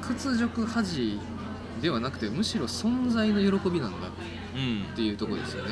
[0.00, 1.18] 屈辱恥
[1.80, 4.08] ではなくてむしろ存在の喜びなんだ。
[4.08, 4.10] っ
[4.54, 5.70] うんていうところですよね。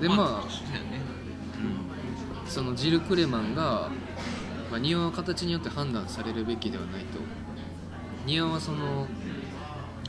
[0.00, 1.00] でまあそうやね。
[2.46, 3.90] そのジル・クレマンが、
[4.70, 7.18] まあ、庭は形によって判断されるべきではないと。
[8.26, 9.06] 庭はその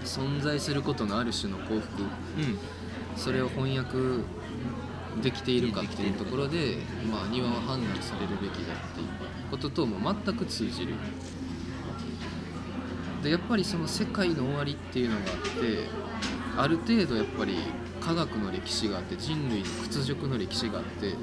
[0.03, 2.03] 存在することのある種の幸福。
[2.03, 2.59] うん。
[3.15, 4.23] それを翻訳
[5.21, 6.77] できているかっていうところで、
[7.11, 9.07] まあ、庭は判断されるべきだっていう
[9.49, 10.93] こととも全く通じる。
[13.23, 15.87] でやっぱりその世界の終わりっていうのがあって
[16.57, 17.55] ある程度やっぱり
[17.99, 21.13] 科学の歴史があって人類の屈辱の歴史があって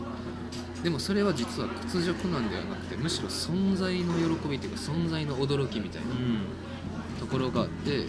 [0.83, 6.09] でもそれは実は屈辱なんではなくてむしろ存在の喜びっていうか存在の驚きみたいな
[7.19, 8.07] ところがあってっ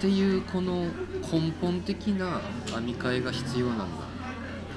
[0.00, 0.86] ていうこの
[1.32, 2.40] 根本的な
[2.74, 4.12] 編み替えが必要なんだ。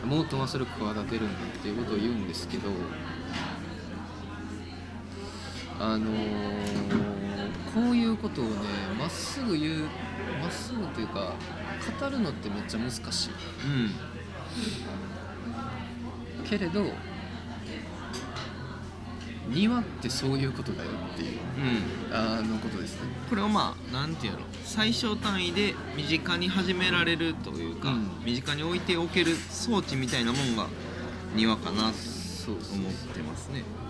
[0.05, 2.69] モートンはそれを企てるんだっていうことを言うんですけど
[5.79, 7.14] あのー
[7.76, 8.51] こういうことをね
[8.97, 9.89] まっすぐ言う
[10.41, 11.34] まっすぐというか
[11.99, 13.30] 語るのってめっちゃ難しい。
[16.41, 16.47] うん。
[16.49, 16.86] けれど
[19.49, 21.39] 庭ってそういうことだよっていう
[22.09, 22.15] うん。
[22.15, 23.09] あのことですね。
[23.30, 24.39] これをまあなんていうの？
[24.63, 28.09] 最小単位で身近に始められるというか、うん。
[28.23, 30.67] 身近に置いておける装置みたいなもんが
[31.36, 31.91] 庭かなと思っ
[33.13, 33.63] てますね。
[33.78, 33.84] まあ、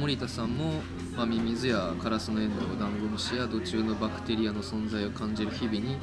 [0.00, 0.80] 森田さんも、
[1.14, 5.98] まあ、ミミズやカラスのエンドウダンゴムシや土中のバクテリアの存在を感じる日々に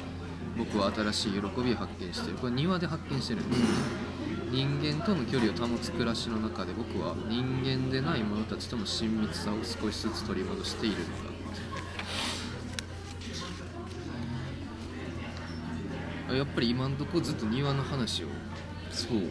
[0.56, 2.38] 僕は新しい喜びを発見している。
[2.38, 3.66] これ庭で発見してるんですよ。
[3.66, 3.72] ね
[4.52, 11.10] 人間との距離を保つ暮らしの中で僕は人間でない者たちとの親密さを少しずつ取り戻しているのだ。
[16.30, 18.28] あやっぱり今んとこずっと庭の話を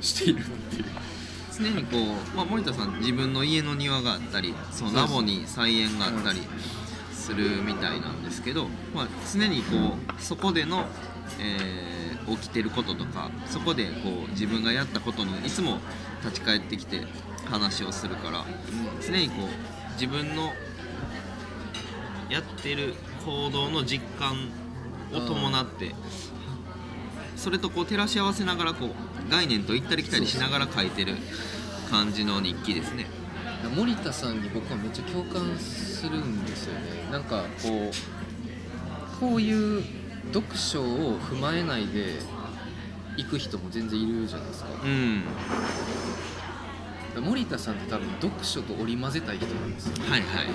[0.01, 0.86] しているなっていう
[1.58, 6.41] 常にこう、まあ、森田さん自分の家の庭があったりそのラボに菜園があったり
[7.12, 10.86] するみたいなんですけど、まあ、常にこうそこでの、
[11.39, 11.97] えー
[12.36, 15.78] 起きてることとかそこでこう自分がやったことにいつも
[16.22, 17.05] 立ち返ってきて
[17.45, 18.45] 話をするから
[19.05, 20.51] 常にこう自分の
[22.30, 22.95] やってる
[23.26, 24.49] 行動の実感
[25.14, 25.95] を伴って
[27.38, 28.89] それとこう照らし合わせながらこう
[29.30, 31.16] 概念と行ったり来たりしながら書いてる
[31.90, 33.08] 感じの日記ですね。
[33.76, 37.10] 森田さんに僕はめっちゃ共感するんですよね。
[37.12, 39.84] なんかこうこういう
[40.34, 42.20] 読書を踏まえないで
[43.18, 44.70] 行く人も全然いるじゃないですか。
[44.84, 44.88] う
[47.22, 50.46] ん、森田さんって多分読書と織り交ぜたい人なんですよはいはいはい。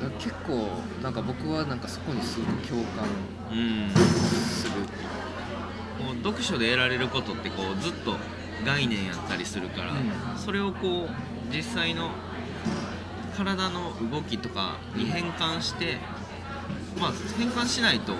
[0.00, 0.68] だから結構
[1.02, 3.04] なんか僕はなんかそこにすごく共感
[3.52, 4.72] うん、する
[6.02, 8.16] こう読書で得られることってこうずっと
[8.64, 10.38] 概念やったりするから、うん。
[10.38, 12.10] それをこう実際の
[13.36, 15.98] 体の動きとかに変換して
[17.00, 18.14] まあ変換しないと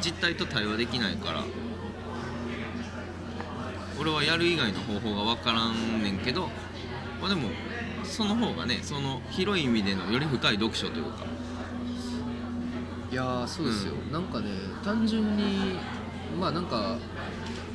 [0.00, 1.44] 実態と対話できないから
[3.98, 6.48] 俺はやる以外の方法が分からんねんけど、
[7.20, 7.50] まあ、でも
[8.04, 11.24] その方がねその広い意味でのより深い読書というか。
[13.10, 14.50] いやーそうですよ、なんかね
[14.84, 15.80] 単純に
[16.38, 16.96] まあなんか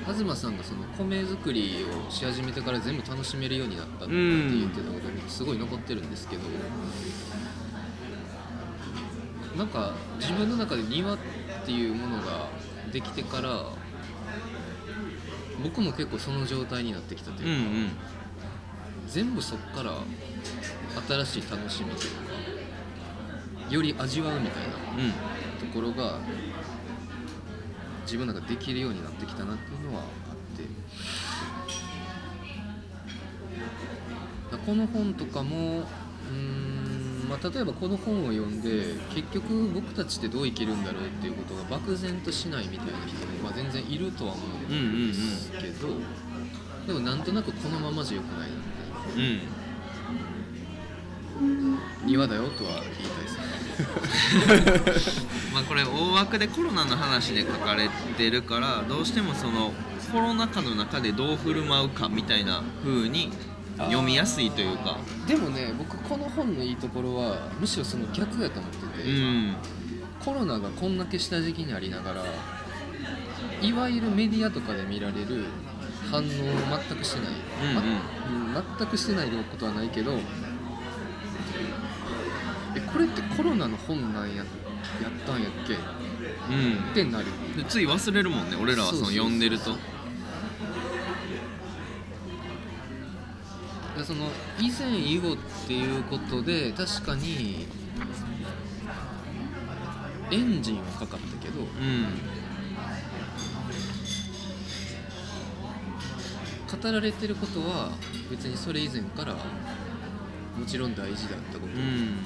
[0.06, 6.44] 東さんがその米作りをし始めてから全部楽しめるようになったって言ってたことがすごい残ってるんですけど、
[9.58, 11.18] なんか自分の中で庭っ
[11.66, 12.50] ていうものが
[12.92, 13.66] できてから
[15.64, 17.90] 僕も結構その状態になってきたとうんういうか、ん
[19.08, 19.92] 全部そっから
[21.26, 24.74] 新しい楽しみというかより味わうみたいな
[25.60, 26.20] ところが
[28.06, 30.08] 自分の中でできるようになってきたなっていうのはあっ
[30.58, 30.64] て。
[34.52, 45.88] だこの本とかもうーん、まあ、例えばこの本を読んで結局僕たちってどう生きるんだろうっていうことが漠然としないみたいな人も、まあ、全然いるとは思うんですけど、
[46.88, 49.32] でもなんとなくこのままじゃよくないなみたいな。
[49.32, 49.66] うん。
[52.06, 57.88] 庭だよとは言いたいですね まあこれ大枠でコロナの話で書かれ
[58.18, 59.72] てるからどうしてもその
[60.12, 63.32] コロナ禍の中でどう振る舞うかみたいな風に
[63.78, 64.98] 読みやすいというか。
[65.26, 69.56] でもね僕この本のいいところはむしろその逆やと思ってて、うん。
[70.20, 72.26] コロナがこんだけした時期にありながら
[73.62, 75.46] いわゆるメディアとかで見られる
[76.12, 76.28] 反応を
[76.90, 77.30] 全くしてない、
[77.62, 77.74] う
[78.34, 78.54] んうん。
[78.54, 80.18] ま全くしてないことはないけど
[82.76, 84.44] えこれってコロナの本なんや
[85.02, 85.74] やったんやっけ？
[85.74, 85.78] っ
[86.50, 86.94] うん。
[86.94, 87.26] てなる。
[87.58, 89.14] でつい忘れるもんね俺らはそのそうそう。
[89.14, 89.72] そう読んでると。
[93.98, 94.30] でその
[94.60, 95.38] 以前以後っ
[95.68, 97.66] ていうことで確かに
[100.32, 102.06] エンジンはかかったけどうん。
[106.82, 107.92] 語られてることは
[108.30, 109.40] 別にそれ以前からも
[110.68, 112.18] ちろん大事だったこと、うん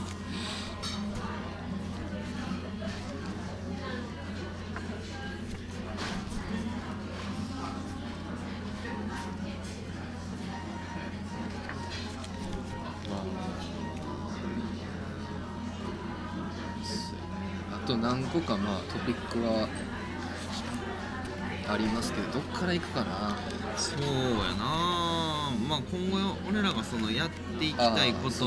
[18.99, 19.67] トピックは
[21.67, 23.37] ありますけどどっから行くかな？
[23.77, 24.07] そうや
[24.57, 25.51] な。
[25.67, 27.29] まあ今後俺らがそのやっ
[27.59, 28.45] ていきたいこと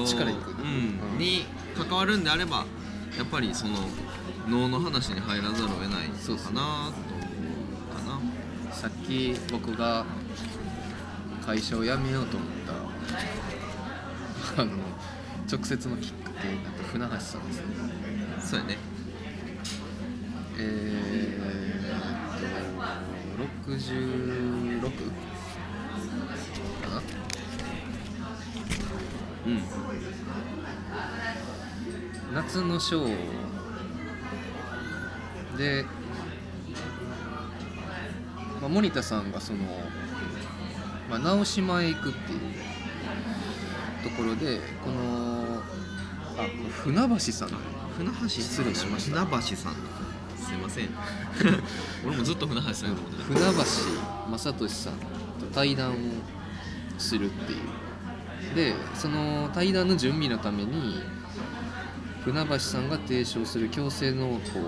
[1.19, 1.47] に
[1.77, 2.67] 関わるんであれば
[3.17, 3.75] やっぱりその
[4.49, 6.41] 脳の話に入らざるを得ないかなと思う
[7.95, 8.21] かな。
[8.73, 10.05] さっき僕が
[11.47, 12.49] 会社を辞めようと思っ
[14.57, 14.73] たあの
[15.51, 17.65] 直接のきっかけになった船橋さんですね。
[18.41, 18.79] そうやね
[20.63, 22.39] えー、っ
[23.37, 24.81] と66
[26.83, 27.03] かな
[29.47, 29.63] うん。
[32.35, 33.17] 夏のショー
[35.59, 35.85] で、
[38.61, 39.59] まあ、森田さんがその、
[41.11, 42.39] まあ、直島へ行くっていう
[44.05, 45.61] ところでこの
[46.39, 47.49] あ船橋さん。
[47.99, 49.27] 船橋失礼しました。
[49.27, 49.75] 船橋さん
[50.73, 50.89] せん。
[52.07, 53.25] 俺もずっと船橋さんやと思ってた。
[53.25, 53.65] 船橋
[54.31, 54.99] 正俊さんと
[55.53, 55.97] 対談を
[56.99, 57.59] するっていう。
[58.55, 61.01] でその対談の準備のために
[62.25, 64.61] 船橋さんが提唱する強制農法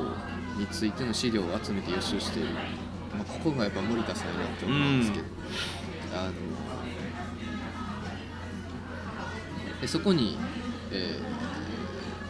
[0.59, 2.49] についての資料を集めて予習している、
[3.15, 5.25] まあ、ここがやっぱ森田さんやなって思うんですけど、
[6.15, 6.33] あの
[9.81, 10.39] でそこに、
[10.91, 11.44] えー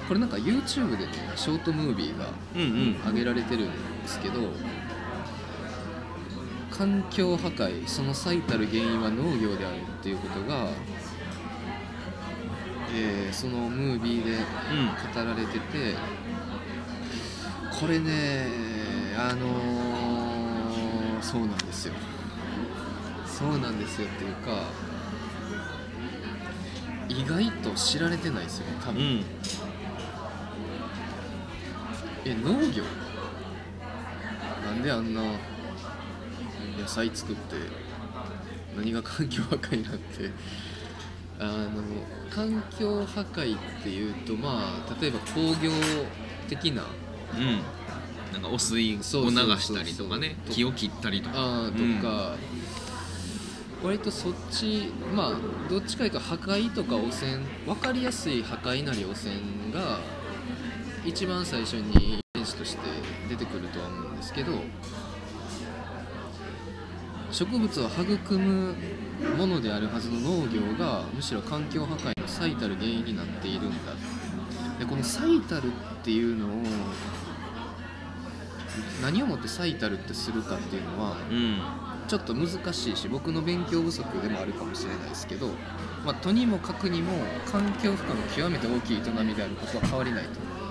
[0.09, 2.97] これなんか YouTube でねショートムービーがうんうん。
[3.01, 3.71] 挙げられてるん
[4.03, 4.35] ですけど
[6.71, 10.69] 環境破壊その最たる原因は農業であるっていうことが、
[12.95, 15.95] えーそのムービーで語られてて
[17.81, 18.47] これね
[19.17, 21.95] あのーそうなんですよ。
[23.27, 24.63] そうなんですよっていうか
[27.09, 29.25] 意外と知られてないですよね多分、うんうん
[32.25, 32.85] え農業？
[34.65, 35.23] なんであんな
[36.81, 37.57] 野菜作って
[38.77, 40.31] 何が環境破壊なんて
[41.39, 41.83] あの
[42.31, 45.71] 環境破壊っていうとまあ例えば工業
[46.49, 46.85] 的な
[47.35, 47.61] うん。
[48.33, 49.01] なんか汚水を流
[49.61, 51.37] したりとかね木を切ったりとか。
[51.37, 52.35] あーとか、
[53.85, 55.35] 割とそっちまあ
[55.71, 59.35] どっちかというと破壊とか汚染分かりやすい破壊なり汚染
[59.73, 60.01] が
[61.05, 62.83] 一番最初に遺伝子として
[63.29, 64.53] 出てくるとは思うんですけど
[67.31, 68.75] 植物を育む
[69.37, 73.93] ものであるはずの農業がむしろ環境破壊の最たる原因になっているんだ。
[74.79, 75.71] でこの最たるっ
[76.05, 76.51] ていうのを
[79.03, 81.85] 何をもって最たるってするかっていうのはうん。
[82.07, 85.49] ちょっと難しいし僕の勉強不足でもあるかもしれないですけど、
[86.05, 87.13] まあ、とにもかくにも
[87.51, 90.64] 環境負荷の極めて大きい営みであることは変わりないと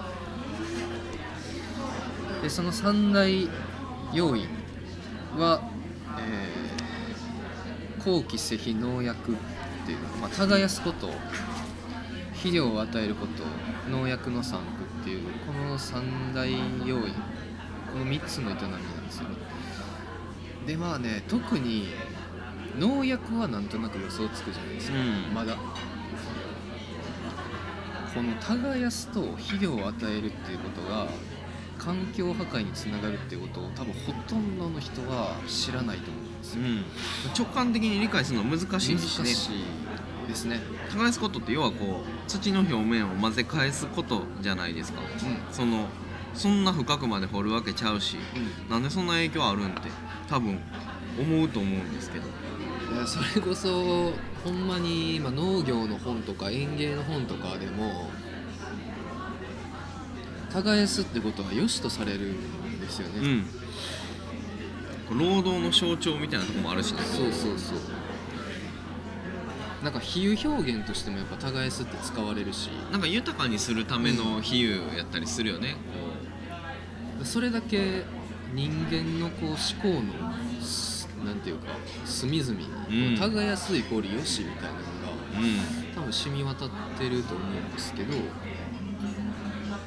[2.44, 3.50] でその三大
[4.14, 4.48] 要因
[5.38, 5.62] は、
[6.20, 6.64] えー
[8.06, 9.36] 後期施肥農薬っ
[9.86, 11.10] ていう、まあ、耕すこと
[12.34, 13.44] 肥料を与えること
[13.90, 17.14] 農薬の散布っていうこの三大要因
[17.94, 19.30] この3つの営みなんですよ。
[19.30, 19.36] ね
[20.68, 21.88] でまあね特に
[22.78, 25.34] 農薬はなんとなく予想つくじゃないですか、うん。
[25.34, 25.56] まだ。
[28.14, 31.08] この耕すと肥料を与えるっていうことが
[31.78, 36.62] 環境破壊につながるっていうことを多分ほとんどの人は知らないと思うんですよ。
[36.62, 36.86] うん。
[37.38, 39.26] 直感的に理解するのは難しいしね。
[39.26, 40.62] 難しいですね。
[40.92, 45.02] 耕すことって要はこう土の表面を混ぜ返すことじゃないですか。
[45.02, 45.04] う
[45.54, 45.88] その
[46.34, 48.22] そんな深くまで掘るわけちゃうしん、う
[48.68, 48.70] ん。
[48.70, 49.82] なんでそんな影響あるんって
[50.30, 50.60] 多分
[51.20, 52.26] 思うと思うんですけど。
[53.08, 54.14] それこそ
[54.44, 58.10] ほんまに今農業の本とか園芸の本とかでも
[60.54, 63.46] 耕すってことは良しとされるんですよね、うん
[65.12, 67.02] 労働の象徴みたいなところもあるしね。
[67.02, 67.78] そうそうそう。
[69.84, 72.70] なんか比喩表現としてもやっぱ耕すって使われるし。
[72.92, 75.76] なんか豊かにするための比喩やったりするよね、
[77.24, 78.06] それだけ
[78.54, 81.68] 人間のこう思考のすなんていうか
[82.06, 82.68] 隅々に、
[83.12, 83.18] うん。
[83.18, 85.14] 耕すイコールよしみたいなのがこ
[85.94, 88.18] う多分染み渡ってると思うんですけど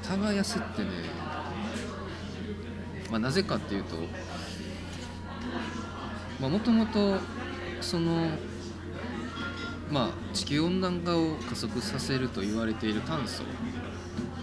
[0.09, 0.89] 耕すってね、
[3.11, 3.97] まあ、なぜかっていうと
[6.41, 7.19] もともと
[7.81, 8.29] その
[9.91, 13.43] まあ地球温暖化を加速させると言われている炭素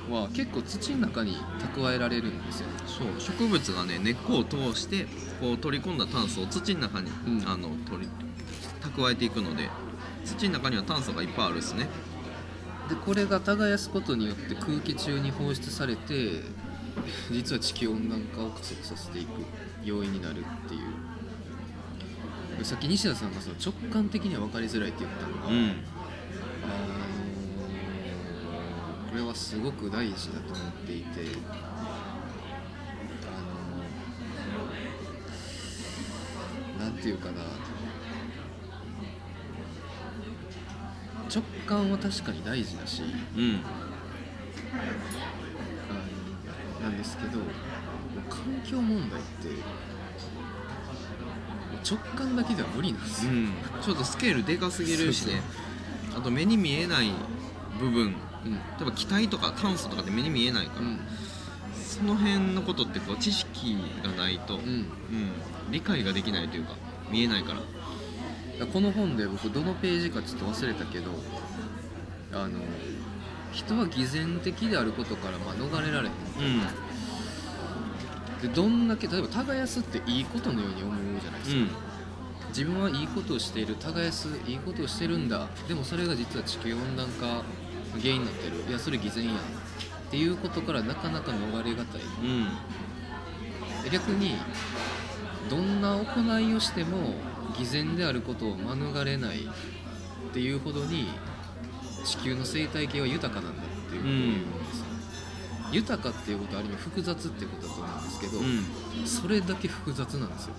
[0.09, 2.68] は結構土の中に蓄えられるんですよ。
[2.68, 3.07] ねそう。
[3.20, 5.07] 植物がね根っこを通して
[5.39, 7.49] こう取り込んだ炭素を土の中に、うん。
[7.49, 8.09] あの取り
[8.82, 9.70] 蓄えていくので
[10.26, 11.88] 土の中には炭素がいっぱいあるんですね
[12.93, 16.43] でこれが耕すことによって空気中に放出されて
[17.31, 19.29] 実は地球温暖化を加速させていく
[19.83, 20.81] 要因になるっていう。
[22.63, 25.55] さっき西田さんがその直感的には分かりづらいって言ったのが、うん。
[25.55, 25.75] あのー
[29.09, 31.23] これはすごく大事だと思っていてあ
[36.77, 37.41] のーなんていうかな
[41.30, 43.03] 直感は確かに大事だし
[43.38, 43.61] うん。
[45.89, 45.93] あ
[46.84, 47.39] のなんですけど
[48.30, 49.49] 環境問題って
[51.89, 53.51] 直感だけでは無理なんですよ、うん。
[53.82, 55.41] ちょっとスケールでかすぎるしね。
[56.15, 57.11] あと目に見えない
[57.80, 58.15] 部分。
[58.45, 58.53] うん。
[58.53, 60.99] 例えば気体とか炭素とかって目に見えないから、うん。
[61.76, 64.61] その辺のことってこう知識がないと、うん。
[64.61, 64.88] うん
[65.71, 66.76] 理解ができないというか
[67.09, 67.59] 見えないから
[68.66, 71.11] この本で僕どのページかちょっと忘れたけど
[72.34, 72.59] あの
[73.51, 76.14] 人は偽善的であることからまあ逃れられへん
[78.43, 78.47] うん。
[78.47, 81.70] でどんだけ例えば耕すっていいことのように思うじゃないですか、うん。
[82.49, 85.47] 自分はいいことをしている耕すいいことをしてるんだ。
[85.68, 87.43] でもそれが実は地球温暖化の
[88.01, 88.64] 原因になってる。
[88.68, 89.32] いやそれ偽善や。
[89.34, 89.39] んっ
[90.11, 92.01] ていうことからなかなか逃れがたい。
[92.01, 92.45] うん。
[93.84, 94.36] で逆に
[95.49, 97.14] どんな行いをしても
[97.57, 101.07] 偽善であることを免れないっていうほどに
[102.03, 104.85] 地球の生態系は豊かなんだっていうことを言うんですよ、
[105.71, 109.07] 豊かっていうことはある意味複雑っていうことだと思うんですけど、うん。
[109.07, 110.53] それだけ複雑なんですよ。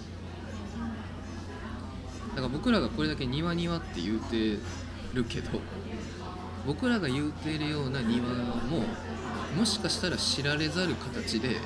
[2.30, 4.58] だから僕らがこれだけ庭庭って言うて
[5.12, 5.60] るけど
[6.66, 8.84] 僕らが言うてるような庭も
[9.56, 11.58] もしかしたら知られざる形で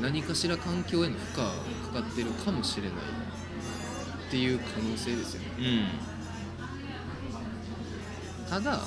[0.00, 1.52] 何かしら環境への負荷が
[2.00, 2.92] かかってるかもしれない
[4.30, 5.48] っていう可能性ですよね。
[5.58, 5.62] う
[8.46, 8.80] んただ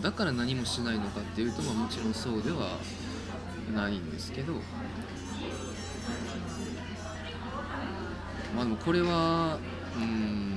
[0.00, 2.78] だから何もしないのかっていうと、まあ、もちろんそうでは
[3.74, 4.54] ないんですけど
[8.54, 9.58] まあでもこれは
[9.96, 10.51] うん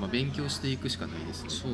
[0.00, 1.50] まあ勉強していくしかないですね。
[1.50, 1.72] そう。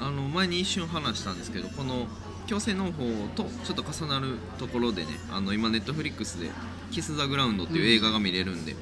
[0.00, 2.06] あの前に一瞬話したんですけどこの
[2.46, 3.02] 強制農法
[3.34, 6.50] とちょっと重なるところでねあの今ネットフリックスで
[6.92, 8.76] 「キス・ザ・グラウンド」っていう映画が見れるんで、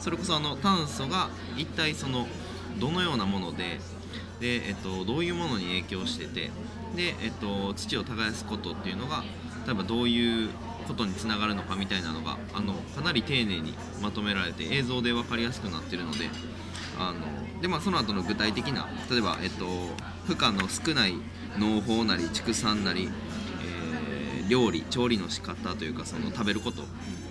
[0.00, 2.26] それこそあの炭素が一体その
[2.78, 3.80] どのようなもので
[4.40, 6.50] で、えっと、どういうものに影響してて
[6.96, 9.22] で、えっと、土を耕すことっていうのが
[9.66, 10.50] 例えばどういう
[10.88, 16.28] ことにつながるのかみたいなのがあのかなり丁寧にまとめられて映像で分かりやすくなってるので
[16.98, 17.20] あの
[17.62, 19.64] で、まあ、その後の具体的な例えば、えっと、
[20.26, 21.14] 負荷の少ない
[21.58, 23.08] 農法なり畜産なり、
[23.64, 24.12] えー
[24.48, 26.82] 料理調理の仕方というかその食べること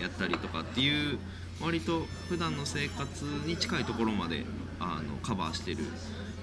[0.01, 1.19] やったりとかっていう
[1.61, 4.45] 割と普段の生活に近いところまで
[4.79, 5.77] あのカバーしてる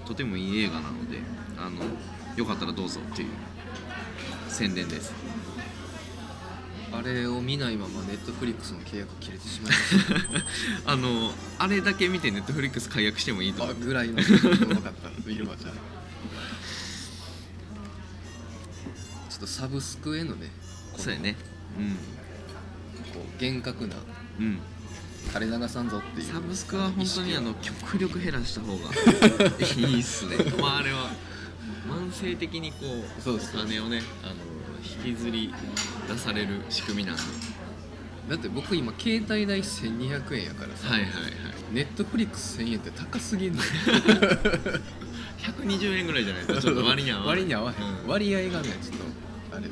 [0.05, 1.19] とてもいい映画なので
[1.57, 1.81] あの
[2.37, 3.29] よかったらどうぞっていう
[4.47, 5.13] 宣伝です。
[6.91, 10.43] あれを見ないままネットフリックスの契約切れてしまいまし
[10.85, 14.23] あのあれだけ見てネットフリックス解約してもいいとた思うあぐらいの分
[14.81, 15.73] かった見るわじゃあ
[19.29, 20.51] ちょっとサブスクへのね
[20.91, 21.35] このそうやね。
[23.13, 23.95] こう厳格な
[24.39, 24.59] うんうん。
[25.27, 26.33] 垂れ流さんぞっていう。
[26.33, 28.89] サブスクは本当にあの極力減らした方が
[29.87, 30.37] いいっすね。
[30.59, 31.11] まああれは
[31.87, 32.77] 慢性的にこ
[33.17, 34.33] うそうですお金をねあの
[35.07, 35.53] 引きずり
[36.09, 37.21] 出される仕組みなんで
[38.29, 41.31] だって僕今携帯代1200円やからさ、はいはいはい。
[41.71, 47.29] ネットフリックス1000円って高すぎんの120 円ぐらいじゃないとちょっと割に合わない。
[47.29, 48.07] 割に合わへん、うん。
[48.07, 48.97] 割合がねちょっ
[49.51, 49.67] とあれ。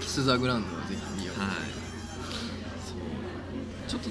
[0.00, 1.50] キス・ザ・グラウンドはぜひ見よう、はい。
[2.84, 2.96] そう。
[3.88, 4.10] ちょっと